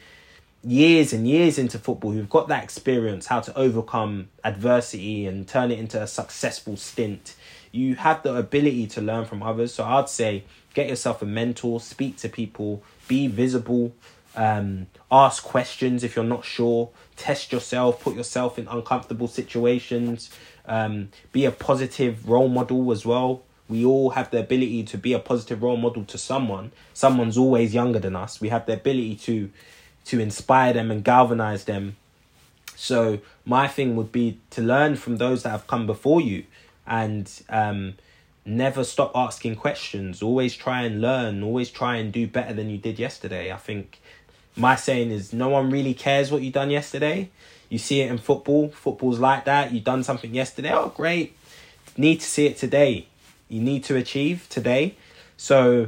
years 0.63 1.11
and 1.11 1.27
years 1.27 1.57
into 1.57 1.79
football 1.79 2.11
who've 2.11 2.29
got 2.29 2.47
that 2.47 2.63
experience 2.63 3.25
how 3.25 3.39
to 3.39 3.57
overcome 3.57 4.29
adversity 4.43 5.25
and 5.25 5.47
turn 5.47 5.71
it 5.71 5.79
into 5.79 6.01
a 6.01 6.07
successful 6.07 6.77
stint. 6.77 7.35
You 7.71 7.95
have 7.95 8.21
the 8.21 8.35
ability 8.35 8.87
to 8.87 9.01
learn 9.01 9.25
from 9.25 9.41
others. 9.41 9.73
So 9.73 9.83
I'd 9.83 10.09
say 10.09 10.43
get 10.73 10.87
yourself 10.87 11.21
a 11.21 11.25
mentor, 11.25 11.79
speak 11.79 12.17
to 12.17 12.29
people, 12.29 12.83
be 13.07 13.27
visible, 13.27 13.93
um, 14.35 14.87
ask 15.11 15.43
questions 15.43 16.03
if 16.03 16.15
you're 16.15 16.25
not 16.25 16.45
sure, 16.45 16.89
test 17.15 17.51
yourself, 17.51 18.01
put 18.03 18.15
yourself 18.15 18.57
in 18.57 18.67
uncomfortable 18.67 19.27
situations, 19.27 20.29
um, 20.65 21.09
be 21.31 21.45
a 21.45 21.51
positive 21.51 22.27
role 22.27 22.47
model 22.47 22.91
as 22.91 23.05
well. 23.05 23.43
We 23.67 23.85
all 23.85 24.11
have 24.11 24.31
the 24.31 24.39
ability 24.39 24.83
to 24.83 24.97
be 24.97 25.13
a 25.13 25.19
positive 25.19 25.63
role 25.63 25.77
model 25.77 26.03
to 26.05 26.17
someone. 26.17 26.71
Someone's 26.93 27.37
always 27.37 27.73
younger 27.73 27.99
than 27.99 28.15
us. 28.15 28.41
We 28.41 28.49
have 28.49 28.65
the 28.65 28.73
ability 28.73 29.15
to 29.17 29.49
to 30.03 30.19
inspire 30.19 30.73
them 30.73 30.89
and 30.89 31.03
galvanize 31.03 31.65
them. 31.65 31.95
So 32.75 33.19
my 33.45 33.67
thing 33.67 33.95
would 33.95 34.11
be 34.11 34.39
to 34.49 34.61
learn 34.61 34.95
from 34.95 35.17
those 35.17 35.43
that 35.43 35.49
have 35.49 35.67
come 35.67 35.85
before 35.85 36.19
you 36.19 36.45
and 36.87 37.31
um, 37.49 37.93
never 38.45 38.83
stop 38.83 39.11
asking 39.13 39.55
questions. 39.55 40.21
Always 40.21 40.55
try 40.55 40.81
and 40.81 40.99
learn. 41.01 41.43
Always 41.43 41.69
try 41.69 41.97
and 41.97 42.11
do 42.11 42.27
better 42.27 42.53
than 42.53 42.69
you 42.69 42.77
did 42.77 42.97
yesterday. 42.97 43.51
I 43.51 43.57
think 43.57 44.01
my 44.55 44.75
saying 44.75 45.11
is 45.11 45.33
no 45.33 45.49
one 45.49 45.69
really 45.69 45.93
cares 45.93 46.31
what 46.31 46.41
you 46.41 46.51
done 46.51 46.69
yesterday. 46.69 47.29
You 47.69 47.77
see 47.77 48.01
it 48.01 48.11
in 48.11 48.17
football. 48.17 48.69
Football's 48.69 49.19
like 49.19 49.45
that. 49.45 49.71
You 49.71 49.79
done 49.79 50.03
something 50.03 50.33
yesterday. 50.33 50.71
Oh, 50.73 50.89
great. 50.89 51.37
Need 51.97 52.19
to 52.19 52.25
see 52.25 52.45
it 52.45 52.57
today. 52.57 53.07
You 53.47 53.61
need 53.61 53.83
to 53.85 53.95
achieve 53.95 54.47
today. 54.49 54.95
So 55.37 55.87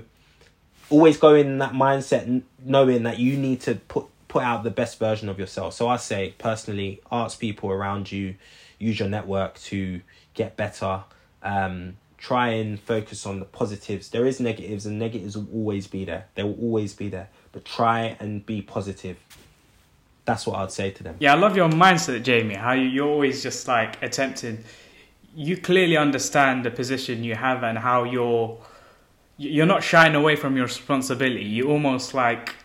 always 0.89 1.17
go 1.17 1.33
in 1.35 1.57
that 1.57 1.73
mindset 1.73 2.43
knowing 2.63 3.03
that 3.03 3.19
you 3.19 3.37
need 3.37 3.61
to 3.61 3.75
put 3.75 4.07
put 4.27 4.41
out 4.41 4.63
the 4.63 4.71
best 4.71 4.97
version 4.97 5.29
of 5.29 5.37
yourself. 5.37 5.75
So 5.75 5.87
I 5.87 5.97
say 5.97 6.33
personally, 6.39 7.01
ask 7.11 7.39
people 7.39 7.69
around 7.69 8.11
you, 8.11 8.33
use 8.79 8.99
your 8.99 9.07
network 9.07 9.59
to 9.65 10.01
get 10.33 10.57
better. 10.57 11.03
Um, 11.43 11.97
try 12.17 12.47
and 12.49 12.79
focus 12.79 13.27
on 13.27 13.39
the 13.39 13.45
positives. 13.45 14.09
There 14.09 14.25
is 14.25 14.39
negatives, 14.39 14.87
and 14.87 14.97
negatives 14.97 15.37
will 15.37 15.47
always 15.53 15.85
be 15.85 16.03
there. 16.03 16.25
They 16.33 16.41
will 16.41 16.57
always 16.59 16.93
be 16.93 17.09
there. 17.09 17.29
But 17.53 17.63
try 17.63 18.17
and 18.19 18.45
be 18.45 18.61
positive. 18.61 19.17
That's 20.25 20.45
what 20.45 20.57
I'd 20.57 20.71
say 20.71 20.91
to 20.91 21.03
them. 21.03 21.15
Yeah, 21.19 21.33
I 21.33 21.37
love 21.37 21.55
your 21.55 21.69
mindset, 21.69 22.23
Jamie. 22.23 22.55
How 22.55 22.73
you, 22.73 22.87
you're 22.87 23.07
always 23.07 23.41
just 23.43 23.67
like 23.67 24.01
attempting. 24.01 24.63
You 25.35 25.57
clearly 25.57 25.95
understand 25.95 26.65
the 26.65 26.71
position 26.71 27.23
you 27.23 27.35
have 27.35 27.63
and 27.63 27.77
how 27.77 28.03
you're. 28.03 28.57
You're 29.37 29.65
not 29.65 29.83
shying 29.83 30.15
away 30.15 30.35
from 30.35 30.55
your 30.55 30.65
responsibility. 30.65 31.43
You 31.43 31.69
almost 31.69 32.13
like 32.13 32.55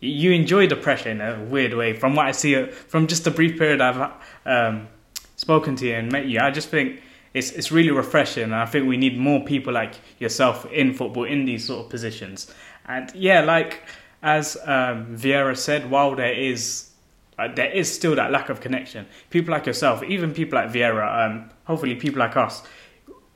you 0.00 0.32
enjoy 0.32 0.66
the 0.66 0.76
pressure 0.76 1.10
in 1.10 1.20
a 1.20 1.42
weird 1.44 1.74
way. 1.74 1.94
From 1.94 2.14
what 2.14 2.26
I 2.26 2.32
see, 2.32 2.66
from 2.66 3.06
just 3.06 3.24
the 3.24 3.30
brief 3.30 3.58
period 3.58 3.80
I've 3.80 4.12
um, 4.44 4.88
spoken 5.36 5.76
to 5.76 5.86
you 5.86 5.94
and 5.94 6.12
met 6.12 6.26
you, 6.26 6.40
I 6.40 6.50
just 6.50 6.68
think 6.68 7.00
it's 7.32 7.50
it's 7.50 7.72
really 7.72 7.90
refreshing. 7.90 8.44
And 8.44 8.54
I 8.54 8.66
think 8.66 8.86
we 8.86 8.96
need 8.96 9.18
more 9.18 9.44
people 9.44 9.72
like 9.72 9.94
yourself 10.18 10.66
in 10.72 10.92
football 10.94 11.24
in 11.24 11.44
these 11.44 11.64
sort 11.64 11.84
of 11.84 11.90
positions. 11.90 12.52
And 12.86 13.10
yeah, 13.14 13.40
like 13.40 13.82
as 14.24 14.56
um, 14.64 15.16
Vieira 15.16 15.56
said, 15.56 15.90
while 15.90 16.16
there 16.16 16.32
is 16.32 16.90
uh, 17.38 17.48
there 17.54 17.70
is 17.70 17.92
still 17.92 18.16
that 18.16 18.30
lack 18.30 18.48
of 18.48 18.60
connection, 18.60 19.06
people 19.30 19.52
like 19.52 19.66
yourself, 19.66 20.02
even 20.02 20.32
people 20.32 20.58
like 20.58 20.70
Vieira, 20.70 21.26
um, 21.26 21.50
hopefully 21.64 21.94
people 21.94 22.20
like 22.20 22.36
us, 22.36 22.62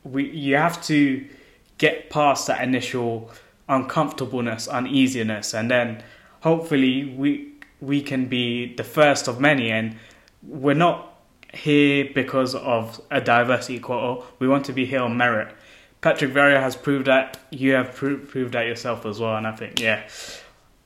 we 0.02 0.30
you 0.30 0.56
have 0.56 0.82
to 0.84 1.28
get 1.76 2.08
past 2.08 2.46
that 2.46 2.62
initial 2.62 3.30
uncomfortableness, 3.68 4.66
uneasiness, 4.66 5.54
and 5.54 5.70
then 5.70 6.02
hopefully 6.40 7.04
we 7.04 7.52
we 7.80 8.00
can 8.00 8.26
be 8.26 8.74
the 8.74 8.84
first 8.84 9.28
of 9.28 9.40
many 9.40 9.70
and 9.70 9.96
we're 10.42 10.74
not 10.74 11.14
here 11.52 12.08
because 12.14 12.54
of 12.54 13.00
a 13.10 13.20
diversity 13.20 13.78
quota. 13.78 14.24
We 14.38 14.48
want 14.48 14.64
to 14.66 14.72
be 14.72 14.86
here 14.86 15.02
on 15.02 15.16
merit. 15.16 15.54
Patrick 16.00 16.32
Vieira 16.32 16.60
has 16.60 16.76
proved 16.76 17.06
that. 17.06 17.38
You 17.50 17.74
have 17.74 17.94
pro- 17.94 18.18
proved 18.18 18.54
that 18.54 18.66
yourself 18.66 19.04
as 19.04 19.18
well. 19.20 19.36
And 19.36 19.46
I 19.46 19.52
think, 19.52 19.80
yeah, 19.80 20.08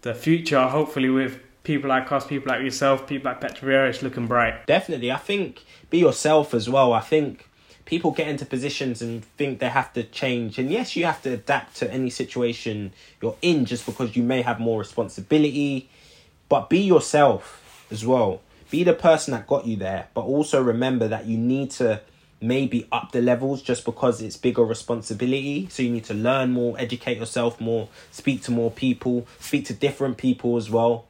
the 0.03 0.15
future, 0.15 0.62
hopefully, 0.69 1.09
with 1.09 1.41
people 1.65 1.88
like 1.88 2.11
us, 2.12 2.27
people 2.27 2.53
like 2.53 2.62
yourself, 2.62 3.07
people 3.07 3.31
like 3.31 3.41
Patrick 3.41 3.62
Vieira, 3.62 3.91
is 3.91 4.03
looking 4.03 4.27
bright. 4.27 4.67
Definitely. 4.67 5.11
I 5.11 5.17
think 5.17 5.65
be 5.91 5.99
yourself 5.99 6.55
as 6.55 6.69
well. 6.69 6.93
I 6.93 7.01
think 7.01 7.49
people 7.85 8.11
get 8.11 8.29
into 8.29 8.45
positions 8.45 9.01
and 9.03 9.25
think 9.25 9.59
they 9.59 9.69
have 9.69 9.93
to 9.95 10.03
change. 10.03 10.59
And 10.59 10.71
yes, 10.71 10.97
you 10.97 11.05
have 11.05 11.23
to 11.23 11.31
adapt 11.31 11.77
to 11.77 11.93
any 11.93 12.11
situation 12.11 12.93
you're 13.21 13.37
in 13.43 13.65
just 13.65 13.87
because 13.87 14.17
you 14.17 14.23
may 14.23 14.43
have 14.43 14.61
more 14.61 14.79
responsibility. 14.79 15.88
But 16.49 16.69
be 16.69 16.81
yourself 16.81 17.87
as 17.91 18.05
well 18.05 18.41
be 18.73 18.83
the 18.85 18.95
person 18.95 19.33
that 19.33 19.47
got 19.47 19.67
you 19.67 19.77
there, 19.77 20.09
but 20.15 20.23
also 20.23 20.61
remember 20.61 21.07
that 21.07 21.27
you 21.27 21.37
need 21.37 21.71
to 21.71 22.01
maybe 22.42 22.87
up 22.90 23.12
the 23.12 23.22
levels 23.22 23.62
just 23.62 23.85
because 23.85 24.20
it's 24.20 24.37
bigger 24.37 24.64
responsibility. 24.64 25.68
So 25.70 25.83
you 25.83 25.90
need 25.90 26.05
to 26.05 26.14
learn 26.14 26.52
more, 26.52 26.74
educate 26.78 27.18
yourself 27.18 27.61
more, 27.61 27.88
speak 28.11 28.42
to 28.42 28.50
more 28.50 28.70
people, 28.70 29.26
speak 29.40 29.66
to 29.66 29.74
different 29.74 30.16
people 30.16 30.57
as 30.57 30.68
well. 30.68 31.07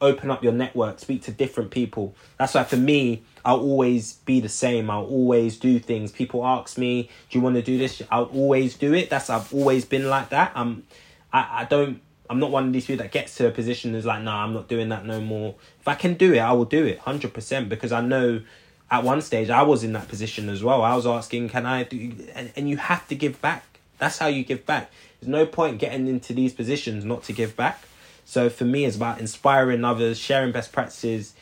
Open 0.00 0.30
up 0.30 0.44
your 0.44 0.52
network, 0.52 1.00
speak 1.00 1.22
to 1.22 1.32
different 1.32 1.72
people. 1.72 2.14
That's 2.38 2.54
why 2.54 2.62
for 2.64 2.76
me, 2.76 3.22
I'll 3.44 3.60
always 3.60 4.14
be 4.14 4.38
the 4.38 4.48
same. 4.48 4.90
I'll 4.90 5.06
always 5.06 5.58
do 5.58 5.80
things. 5.80 6.12
People 6.12 6.46
ask 6.46 6.78
me, 6.78 7.10
"Do 7.30 7.38
you 7.38 7.42
want 7.42 7.56
to 7.56 7.62
do 7.62 7.78
this?" 7.78 8.00
I'll 8.10 8.24
always 8.26 8.76
do 8.76 8.94
it. 8.94 9.10
That's 9.10 9.28
I've 9.28 9.52
always 9.52 9.84
been 9.84 10.08
like 10.08 10.28
that. 10.28 10.52
Um, 10.54 10.84
I 11.32 11.62
I 11.62 11.64
don't 11.64 12.00
I'm 12.30 12.38
not 12.38 12.50
one 12.50 12.66
of 12.66 12.72
these 12.72 12.86
people 12.86 13.02
that 13.02 13.12
gets 13.12 13.36
to 13.36 13.48
a 13.48 13.50
position 13.50 13.94
is 13.94 14.04
like, 14.04 14.22
nah, 14.22 14.44
I'm 14.44 14.52
not 14.52 14.68
doing 14.68 14.90
that 14.90 15.06
no 15.06 15.20
more. 15.20 15.54
If 15.80 15.88
I 15.88 15.94
can 15.94 16.14
do 16.14 16.34
it, 16.34 16.38
I 16.38 16.52
will 16.52 16.66
do 16.66 16.84
it 16.84 17.00
100% 17.00 17.68
because 17.68 17.90
I 17.90 18.00
know 18.00 18.42
at 18.90 19.04
one 19.04 19.20
stage 19.20 19.50
I 19.50 19.62
was 19.62 19.84
in 19.84 19.92
that 19.92 20.08
position 20.08 20.48
as 20.48 20.62
well. 20.62 20.82
I 20.82 20.94
was 20.94 21.06
asking, 21.06 21.50
can 21.50 21.66
I 21.66 21.84
do, 21.84 22.12
and, 22.34 22.52
and 22.56 22.68
you 22.68 22.76
have 22.76 23.06
to 23.08 23.14
give 23.14 23.40
back. 23.40 23.64
That's 23.98 24.18
how 24.18 24.28
you 24.28 24.44
give 24.44 24.64
back. 24.64 24.90
There's 25.20 25.28
no 25.28 25.46
point 25.46 25.78
getting 25.78 26.06
into 26.06 26.32
these 26.32 26.52
positions 26.52 27.04
not 27.04 27.24
to 27.24 27.32
give 27.32 27.56
back. 27.56 27.82
So 28.24 28.48
for 28.50 28.64
me, 28.64 28.84
it's 28.84 28.96
about 28.96 29.20
inspiring 29.20 29.84
others, 29.84 30.18
sharing 30.18 30.52
best 30.52 30.70
practices, 30.72 31.34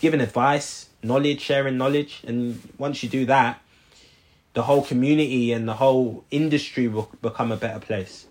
giving 0.00 0.20
advice, 0.20 0.88
knowledge, 1.02 1.40
sharing 1.40 1.76
knowledge. 1.76 2.22
And 2.26 2.60
once 2.78 3.02
you 3.02 3.08
do 3.08 3.26
that, 3.26 3.60
the 4.52 4.62
whole 4.62 4.82
community 4.82 5.52
and 5.52 5.68
the 5.68 5.74
whole 5.74 6.24
industry 6.30 6.86
will 6.86 7.10
become 7.22 7.50
a 7.50 7.56
better 7.56 7.80
place. 7.80 8.26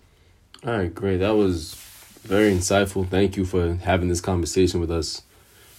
All 0.66 0.72
right, 0.72 0.94
great. 0.94 1.18
That 1.18 1.36
was 1.36 1.74
very 2.22 2.50
insightful. 2.52 3.06
Thank 3.06 3.36
you 3.36 3.44
for 3.44 3.74
having 3.74 4.08
this 4.08 4.22
conversation 4.22 4.80
with 4.80 4.90
us. 4.90 5.22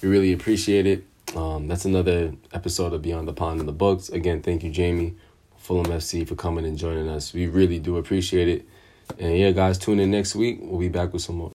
We 0.01 0.09
really 0.09 0.31
appreciate 0.31 0.85
it. 0.85 1.03
Um, 1.33 1.67
that's 1.67 1.85
another 1.85 2.33
episode 2.53 2.93
of 2.93 3.01
Beyond 3.01 3.27
the 3.27 3.33
Pond 3.33 3.59
in 3.59 3.65
the 3.65 3.71
books. 3.71 4.09
Again, 4.09 4.41
thank 4.41 4.63
you, 4.63 4.71
Jamie, 4.71 5.15
Fulham 5.57 5.85
FC, 5.87 6.27
for 6.27 6.35
coming 6.35 6.65
and 6.65 6.77
joining 6.77 7.09
us. 7.09 7.33
We 7.33 7.47
really 7.47 7.79
do 7.79 7.97
appreciate 7.97 8.47
it. 8.47 8.67
And 9.19 9.37
yeah, 9.37 9.51
guys, 9.51 9.77
tune 9.77 9.99
in 9.99 10.11
next 10.11 10.35
week. 10.35 10.59
We'll 10.61 10.79
be 10.79 10.89
back 10.89 11.13
with 11.13 11.21
some 11.21 11.37
more. 11.37 11.53